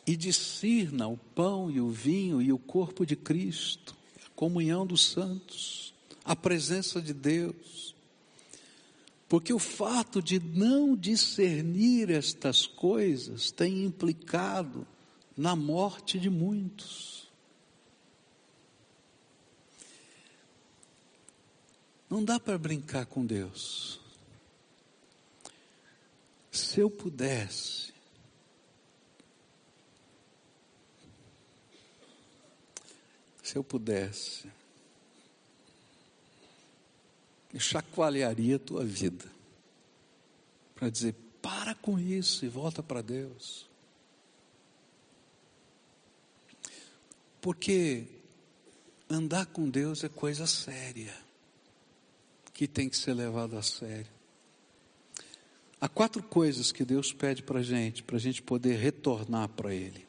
e 0.07 0.17
discirna 0.17 1.07
o 1.07 1.17
pão 1.17 1.71
e 1.71 1.81
o 1.81 1.89
vinho 1.89 2.43
e 2.43 2.53
o 2.53 2.59
corpo 2.59 3.07
de 3.07 3.15
Cristo, 3.15 3.95
a 4.27 4.29
comunhão 4.31 4.85
dos 4.85 5.07
santos, 5.07 5.95
a 6.25 6.35
presença 6.35 7.01
de 7.01 7.15
Deus. 7.15 7.95
Porque 9.31 9.53
o 9.53 9.61
fato 9.61 10.21
de 10.21 10.41
não 10.41 10.97
discernir 10.97 12.11
estas 12.11 12.67
coisas 12.67 13.53
tem 13.53 13.85
implicado 13.85 14.85
na 15.37 15.55
morte 15.55 16.19
de 16.19 16.29
muitos. 16.29 17.31
Não 22.11 22.25
dá 22.25 22.41
para 22.41 22.59
brincar 22.59 23.07
com 23.07 23.25
Deus. 23.25 24.01
Se 26.51 26.81
eu 26.81 26.91
pudesse, 26.91 27.95
se 33.45 33.55
eu 33.55 33.63
pudesse, 33.63 34.51
chacoalharia 37.59 38.57
a 38.57 38.61
tua 38.61 38.85
vida 38.85 39.25
para 40.81 40.89
dizer: 40.89 41.15
para 41.43 41.75
com 41.75 41.99
isso 41.99 42.45
e 42.45 42.49
volta 42.49 42.83
para 42.83 43.03
Deus. 43.03 43.69
Porque 47.41 48.07
andar 49.09 49.47
com 49.47 49.69
Deus 49.69 50.03
é 50.05 50.09
coisa 50.09 50.47
séria, 50.47 51.15
que 52.53 52.67
tem 52.67 52.89
que 52.89 52.97
ser 52.97 53.15
levado 53.15 53.57
a 53.57 53.63
sério. 53.63 54.11
Há 55.81 55.89
quatro 55.89 56.23
coisas 56.23 56.73
que 56.73 56.85
Deus 56.85 57.13
pede 57.13 57.43
para 57.43 57.61
a 57.61 57.63
gente, 57.63 58.03
para 58.03 58.17
a 58.17 58.21
gente 58.21 58.43
poder 58.43 58.77
retornar 58.77 59.49
para 59.49 59.75
Ele. 59.75 60.07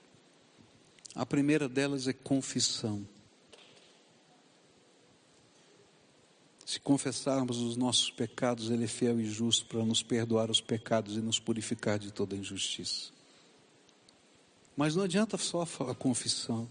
A 1.16 1.26
primeira 1.26 1.70
delas 1.70 2.08
é 2.08 2.14
confissão. 2.14 3.06
Se 6.72 6.80
confessarmos 6.80 7.58
os 7.58 7.76
nossos 7.76 8.10
pecados, 8.10 8.72
Ele 8.72 8.86
é 8.86 8.88
fiel 8.88 9.20
e 9.20 9.26
justo 9.26 9.66
para 9.66 9.84
nos 9.84 10.02
perdoar 10.02 10.50
os 10.50 10.62
pecados 10.62 11.18
e 11.18 11.20
nos 11.20 11.38
purificar 11.38 12.00
de 12.00 12.14
toda 12.14 12.34
injustiça. 12.34 13.12
Mas 14.78 14.96
não 14.96 15.04
adianta 15.04 15.38
só 15.38 15.68
a 15.90 15.94
confissão. 15.94 16.70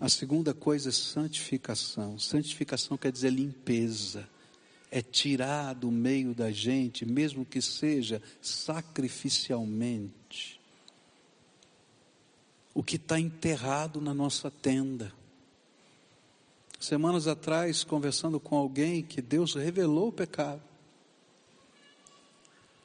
A 0.00 0.08
segunda 0.08 0.54
coisa 0.54 0.88
é 0.88 0.92
santificação. 0.92 2.18
Santificação 2.18 2.96
quer 2.96 3.12
dizer 3.12 3.28
limpeza. 3.28 4.26
É 4.90 5.02
tirar 5.02 5.74
do 5.74 5.90
meio 5.90 6.34
da 6.34 6.50
gente, 6.50 7.04
mesmo 7.04 7.44
que 7.44 7.60
seja 7.60 8.22
sacrificialmente, 8.40 10.58
o 12.72 12.82
que 12.82 12.96
está 12.96 13.20
enterrado 13.20 14.00
na 14.00 14.14
nossa 14.14 14.50
tenda. 14.50 15.12
Semanas 16.86 17.26
atrás, 17.26 17.82
conversando 17.82 18.38
com 18.38 18.56
alguém 18.56 19.02
que 19.02 19.20
Deus 19.20 19.56
revelou 19.56 20.06
o 20.06 20.12
pecado. 20.12 20.62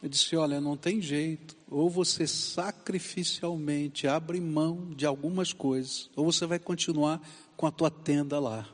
Eu 0.01 0.09
disse: 0.09 0.35
Olha, 0.35 0.59
não 0.59 0.75
tem 0.75 0.99
jeito. 0.99 1.55
Ou 1.69 1.87
você 1.87 2.25
sacrificialmente 2.25 4.07
abre 4.07 4.41
mão 4.41 4.89
de 4.95 5.05
algumas 5.05 5.53
coisas, 5.53 6.09
ou 6.15 6.25
você 6.25 6.47
vai 6.47 6.57
continuar 6.57 7.21
com 7.55 7.67
a 7.67 7.71
tua 7.71 7.91
tenda 7.91 8.39
lá, 8.39 8.67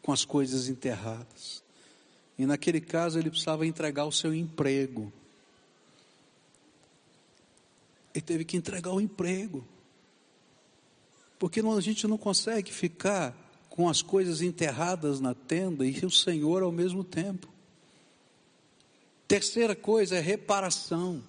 com 0.00 0.12
as 0.12 0.24
coisas 0.24 0.68
enterradas. 0.68 1.60
E 2.38 2.46
naquele 2.46 2.80
caso 2.80 3.18
ele 3.18 3.30
precisava 3.30 3.66
entregar 3.66 4.04
o 4.04 4.12
seu 4.12 4.32
emprego. 4.32 5.12
Ele 8.14 8.22
teve 8.22 8.44
que 8.44 8.56
entregar 8.56 8.92
o 8.92 9.00
emprego. 9.00 9.66
Porque 11.40 11.58
a 11.58 11.80
gente 11.80 12.06
não 12.06 12.16
consegue 12.16 12.72
ficar 12.72 13.43
com 13.74 13.88
as 13.88 14.00
coisas 14.00 14.40
enterradas 14.40 15.18
na 15.18 15.34
tenda 15.34 15.84
e 15.84 16.06
o 16.06 16.10
Senhor 16.10 16.62
ao 16.62 16.70
mesmo 16.70 17.02
tempo. 17.02 17.48
Terceira 19.26 19.74
coisa 19.74 20.14
é 20.14 20.20
reparação. 20.20 21.20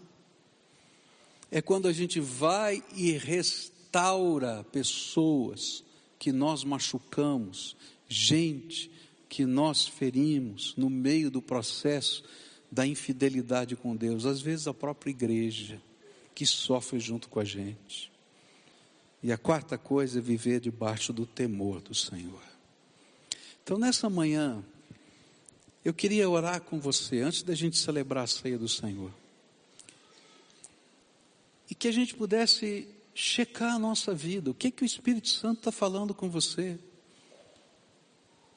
É 1.50 1.60
quando 1.60 1.88
a 1.88 1.92
gente 1.92 2.20
vai 2.20 2.84
e 2.96 3.14
restaura 3.14 4.64
pessoas 4.72 5.84
que 6.20 6.32
nós 6.32 6.64
machucamos, 6.64 7.76
gente 8.08 8.92
que 9.28 9.44
nós 9.44 9.88
ferimos 9.88 10.76
no 10.78 10.88
meio 10.88 11.32
do 11.32 11.42
processo 11.42 12.24
da 12.72 12.86
infidelidade 12.86 13.76
com 13.76 13.96
Deus, 13.96 14.24
às 14.24 14.40
vezes 14.40 14.68
a 14.68 14.74
própria 14.74 15.10
igreja 15.10 15.82
que 16.36 16.46
sofre 16.46 17.00
junto 17.00 17.28
com 17.28 17.40
a 17.40 17.44
gente. 17.44 18.14
E 19.26 19.32
a 19.32 19.40
quarta 19.40 19.76
coisa 19.76 20.20
é 20.20 20.22
viver 20.22 20.60
debaixo 20.60 21.12
do 21.12 21.26
temor 21.26 21.82
do 21.82 21.96
Senhor. 21.96 22.44
Então, 23.64 23.76
nessa 23.76 24.08
manhã, 24.08 24.64
eu 25.84 25.96
queria 25.96 26.30
orar 26.30 26.62
com 26.62 26.80
você, 26.80 27.22
antes 27.22 27.42
da 27.42 27.56
gente 27.56 27.76
celebrar 27.76 28.26
a 28.26 28.28
ceia 28.28 28.56
do 28.56 28.70
Senhor. 28.70 29.12
E 31.68 31.74
que 31.74 31.88
a 31.88 31.92
gente 31.92 32.14
pudesse 32.14 32.88
checar 33.16 33.74
a 33.74 33.80
nossa 33.80 34.14
vida, 34.14 34.52
o 34.52 34.54
que, 34.54 34.70
que 34.70 34.84
o 34.84 34.86
Espírito 34.86 35.30
Santo 35.30 35.58
está 35.58 35.72
falando 35.72 36.14
com 36.14 36.30
você. 36.30 36.78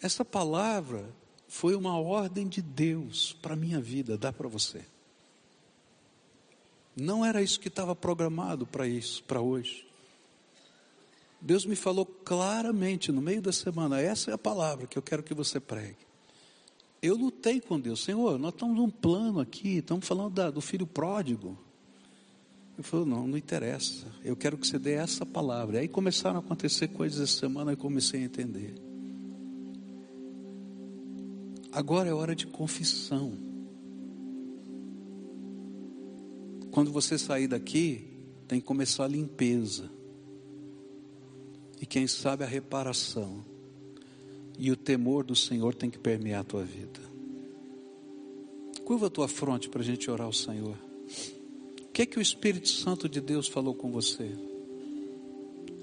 Essa 0.02 0.22
palavra 0.22 1.08
foi 1.48 1.74
uma 1.74 1.98
ordem 1.98 2.46
de 2.46 2.60
Deus 2.60 3.34
para 3.40 3.54
a 3.54 3.56
minha 3.56 3.80
vida, 3.80 4.18
dá 4.18 4.34
para 4.34 4.48
você. 4.48 4.84
Não 6.94 7.24
era 7.24 7.40
isso 7.40 7.58
que 7.58 7.68
estava 7.68 7.96
programado 7.96 8.66
para 8.66 8.86
isso, 8.86 9.24
para 9.24 9.40
hoje. 9.40 9.87
Deus 11.40 11.64
me 11.64 11.76
falou 11.76 12.04
claramente 12.04 13.12
no 13.12 13.22
meio 13.22 13.40
da 13.40 13.52
semana: 13.52 14.00
essa 14.00 14.30
é 14.30 14.34
a 14.34 14.38
palavra 14.38 14.86
que 14.86 14.98
eu 14.98 15.02
quero 15.02 15.22
que 15.22 15.34
você 15.34 15.60
pregue. 15.60 16.08
Eu 17.00 17.16
lutei 17.16 17.60
com 17.60 17.78
Deus, 17.78 18.02
Senhor, 18.02 18.38
nós 18.38 18.52
estamos 18.52 18.76
num 18.76 18.90
plano 18.90 19.38
aqui, 19.38 19.78
estamos 19.78 20.06
falando 20.06 20.34
da, 20.34 20.50
do 20.50 20.60
filho 20.60 20.86
pródigo. 20.86 21.56
Eu 22.76 22.82
falei, 22.84 23.06
não, 23.06 23.26
não 23.26 23.38
interessa, 23.38 24.06
eu 24.24 24.36
quero 24.36 24.56
que 24.56 24.66
você 24.66 24.78
dê 24.78 24.92
essa 24.92 25.24
palavra. 25.24 25.78
Aí 25.78 25.88
começaram 25.88 26.36
a 26.36 26.40
acontecer 26.40 26.88
coisas 26.88 27.20
essa 27.20 27.40
semana 27.40 27.72
e 27.72 27.76
comecei 27.76 28.20
a 28.20 28.24
entender. 28.24 28.74
Agora 31.70 32.08
é 32.08 32.12
hora 32.12 32.34
de 32.34 32.46
confissão. 32.46 33.32
Quando 36.70 36.92
você 36.92 37.18
sair 37.18 37.46
daqui, 37.46 38.08
tem 38.46 38.60
que 38.60 38.66
começar 38.66 39.04
a 39.04 39.08
limpeza 39.08 39.97
e 41.80 41.86
quem 41.86 42.06
sabe 42.06 42.44
a 42.44 42.46
reparação. 42.46 43.44
E 44.58 44.70
o 44.70 44.76
temor 44.76 45.24
do 45.24 45.36
Senhor 45.36 45.74
tem 45.74 45.88
que 45.88 45.98
permear 45.98 46.40
a 46.40 46.44
tua 46.44 46.64
vida. 46.64 47.00
Curva 48.84 49.06
a 49.06 49.10
tua 49.10 49.28
fronte 49.28 49.68
para 49.68 49.82
a 49.82 49.84
gente 49.84 50.10
orar 50.10 50.26
ao 50.26 50.32
Senhor. 50.32 50.76
O 51.82 51.92
que 51.92 52.02
é 52.02 52.06
que 52.06 52.18
o 52.18 52.22
Espírito 52.22 52.68
Santo 52.68 53.08
de 53.08 53.20
Deus 53.20 53.46
falou 53.46 53.74
com 53.74 53.90
você? 53.90 54.32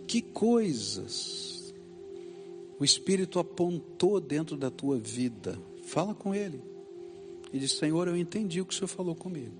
Que 0.08 0.22
coisas 0.22 1.74
o 2.78 2.84
Espírito 2.84 3.39
apontou 3.39 4.20
dentro 4.20 4.58
da 4.58 4.70
tua 4.70 4.98
vida? 4.98 5.58
Fala 5.84 6.14
com 6.14 6.36
Ele. 6.36 6.62
E 7.54 7.60
diz: 7.60 7.74
Senhor, 7.74 8.08
eu 8.08 8.18
entendi 8.18 8.60
o 8.60 8.66
que 8.66 8.74
o 8.74 8.78
Senhor 8.78 8.88
falou 8.88 9.16
comigo. 9.16 9.54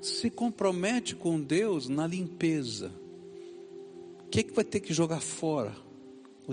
Se 0.00 0.30
compromete 0.30 1.16
com 1.16 1.40
Deus 1.40 1.88
na 1.88 2.06
limpeza 2.06 2.92
o 4.28 4.30
que, 4.30 4.40
é 4.40 4.42
que 4.42 4.52
vai 4.52 4.64
ter 4.64 4.80
que 4.80 4.92
jogar 4.92 5.20
fora? 5.22 5.74
O 6.46 6.52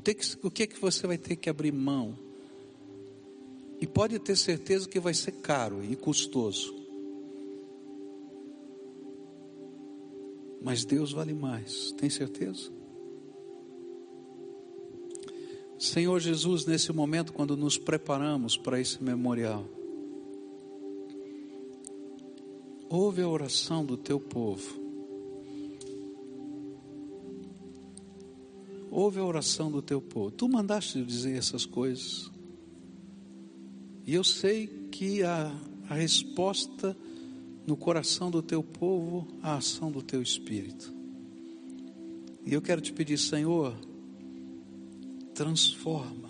que, 0.49 0.63
é 0.63 0.65
que 0.65 0.79
você 0.79 1.05
vai 1.05 1.17
ter 1.17 1.35
que 1.35 1.49
abrir 1.49 1.73
mão? 1.73 2.17
E 3.81 3.85
pode 3.85 4.17
ter 4.17 4.37
certeza 4.37 4.87
que 4.87 4.97
vai 4.97 5.13
ser 5.13 5.33
caro 5.33 5.83
e 5.83 5.93
custoso. 5.93 6.73
Mas 10.61 10.85
Deus 10.85 11.11
vale 11.11 11.33
mais, 11.33 11.91
tem 11.97 12.09
certeza? 12.09 12.71
Senhor 15.77 16.17
Jesus, 16.21 16.65
nesse 16.65 16.93
momento, 16.93 17.33
quando 17.33 17.57
nos 17.57 17.77
preparamos 17.77 18.55
para 18.55 18.79
esse 18.79 19.03
memorial, 19.03 19.65
ouve 22.87 23.21
a 23.21 23.27
oração 23.27 23.85
do 23.85 23.97
teu 23.97 24.17
povo. 24.17 24.84
Ouve 28.95 29.19
a 29.19 29.25
oração 29.25 29.69
do 29.69 29.81
teu 29.81 30.01
povo. 30.01 30.31
Tu 30.31 30.47
mandaste 30.47 31.03
dizer 31.03 31.37
essas 31.37 31.65
coisas. 31.65 32.31
E 34.07 34.13
eu 34.13 34.23
sei 34.23 34.67
que 34.89 35.21
a, 35.21 35.53
a 35.89 35.95
resposta 35.95 36.95
no 37.67 37.75
coração 37.75 38.31
do 38.31 38.41
teu 38.41 38.63
povo, 38.63 39.27
a 39.41 39.57
ação 39.57 39.91
do 39.91 40.01
teu 40.01 40.21
espírito. 40.21 40.93
E 42.45 42.53
eu 42.53 42.61
quero 42.61 42.79
te 42.79 42.93
pedir, 42.93 43.17
Senhor, 43.17 43.75
transforma, 45.33 46.29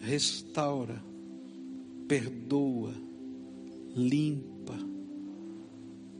restaura, 0.00 1.04
perdoa, 2.08 2.94
limpa. 3.94 4.78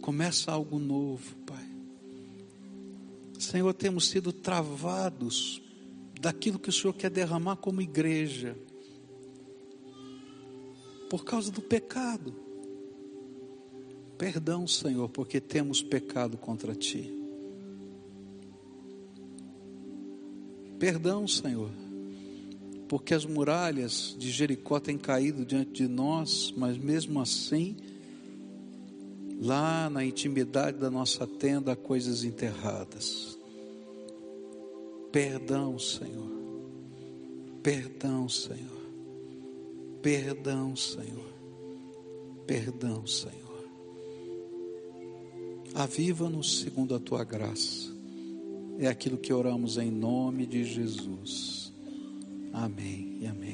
Começa 0.03 0.53
algo 0.53 0.79
novo, 0.79 1.35
Pai. 1.47 1.72
Senhor, 3.53 3.75
temos 3.75 4.09
sido 4.09 4.33
travados 4.33 5.61
daquilo 6.19 6.59
que 6.59 6.71
o 6.71 6.73
Senhor 6.73 6.95
quer 6.95 7.11
derramar 7.11 7.57
como 7.57 7.83
igreja, 7.83 8.57
por 11.11 11.23
causa 11.23 11.53
do 11.53 11.61
pecado. 11.61 12.35
Perdão, 14.17 14.67
Senhor, 14.67 15.07
porque 15.11 15.39
temos 15.39 15.83
pecado 15.83 16.39
contra 16.39 16.75
Ti. 16.75 17.13
Perdão, 20.79 21.29
Senhor, 21.29 21.69
porque 22.89 23.13
as 23.13 23.27
muralhas 23.27 24.17
de 24.19 24.31
Jericó 24.31 24.81
têm 24.81 24.97
caído 24.97 25.45
diante 25.45 25.73
de 25.73 25.89
nós, 25.89 26.55
mas 26.57 26.79
mesmo 26.79 27.21
assim, 27.21 27.77
lá 29.43 29.91
na 29.91 30.03
intimidade 30.03 30.79
da 30.79 30.91
nossa 30.91 31.27
tenda 31.27 31.73
há 31.73 31.77
coisas 31.77 32.25
enterradas. 32.25 33.42
Perdão, 35.13 35.79
Senhor. 35.79 36.33
Perdão, 37.63 38.29
Senhor. 38.29 38.83
Perdão, 40.01 40.75
Senhor. 40.75 41.33
Perdão, 42.47 43.07
Senhor. 43.07 43.43
Aviva-nos 45.75 46.61
segundo 46.61 46.95
a 46.95 46.99
tua 46.99 47.25
graça. 47.25 47.93
É 48.79 48.89
aquilo 48.89 49.19
que 49.19 49.33
oramos 49.33 49.77
em 49.77 49.91
nome 49.91 50.47
de 50.47 50.65
Jesus. 50.65 51.73
Amém 52.53 53.19
e 53.21 53.27
amém. 53.27 53.53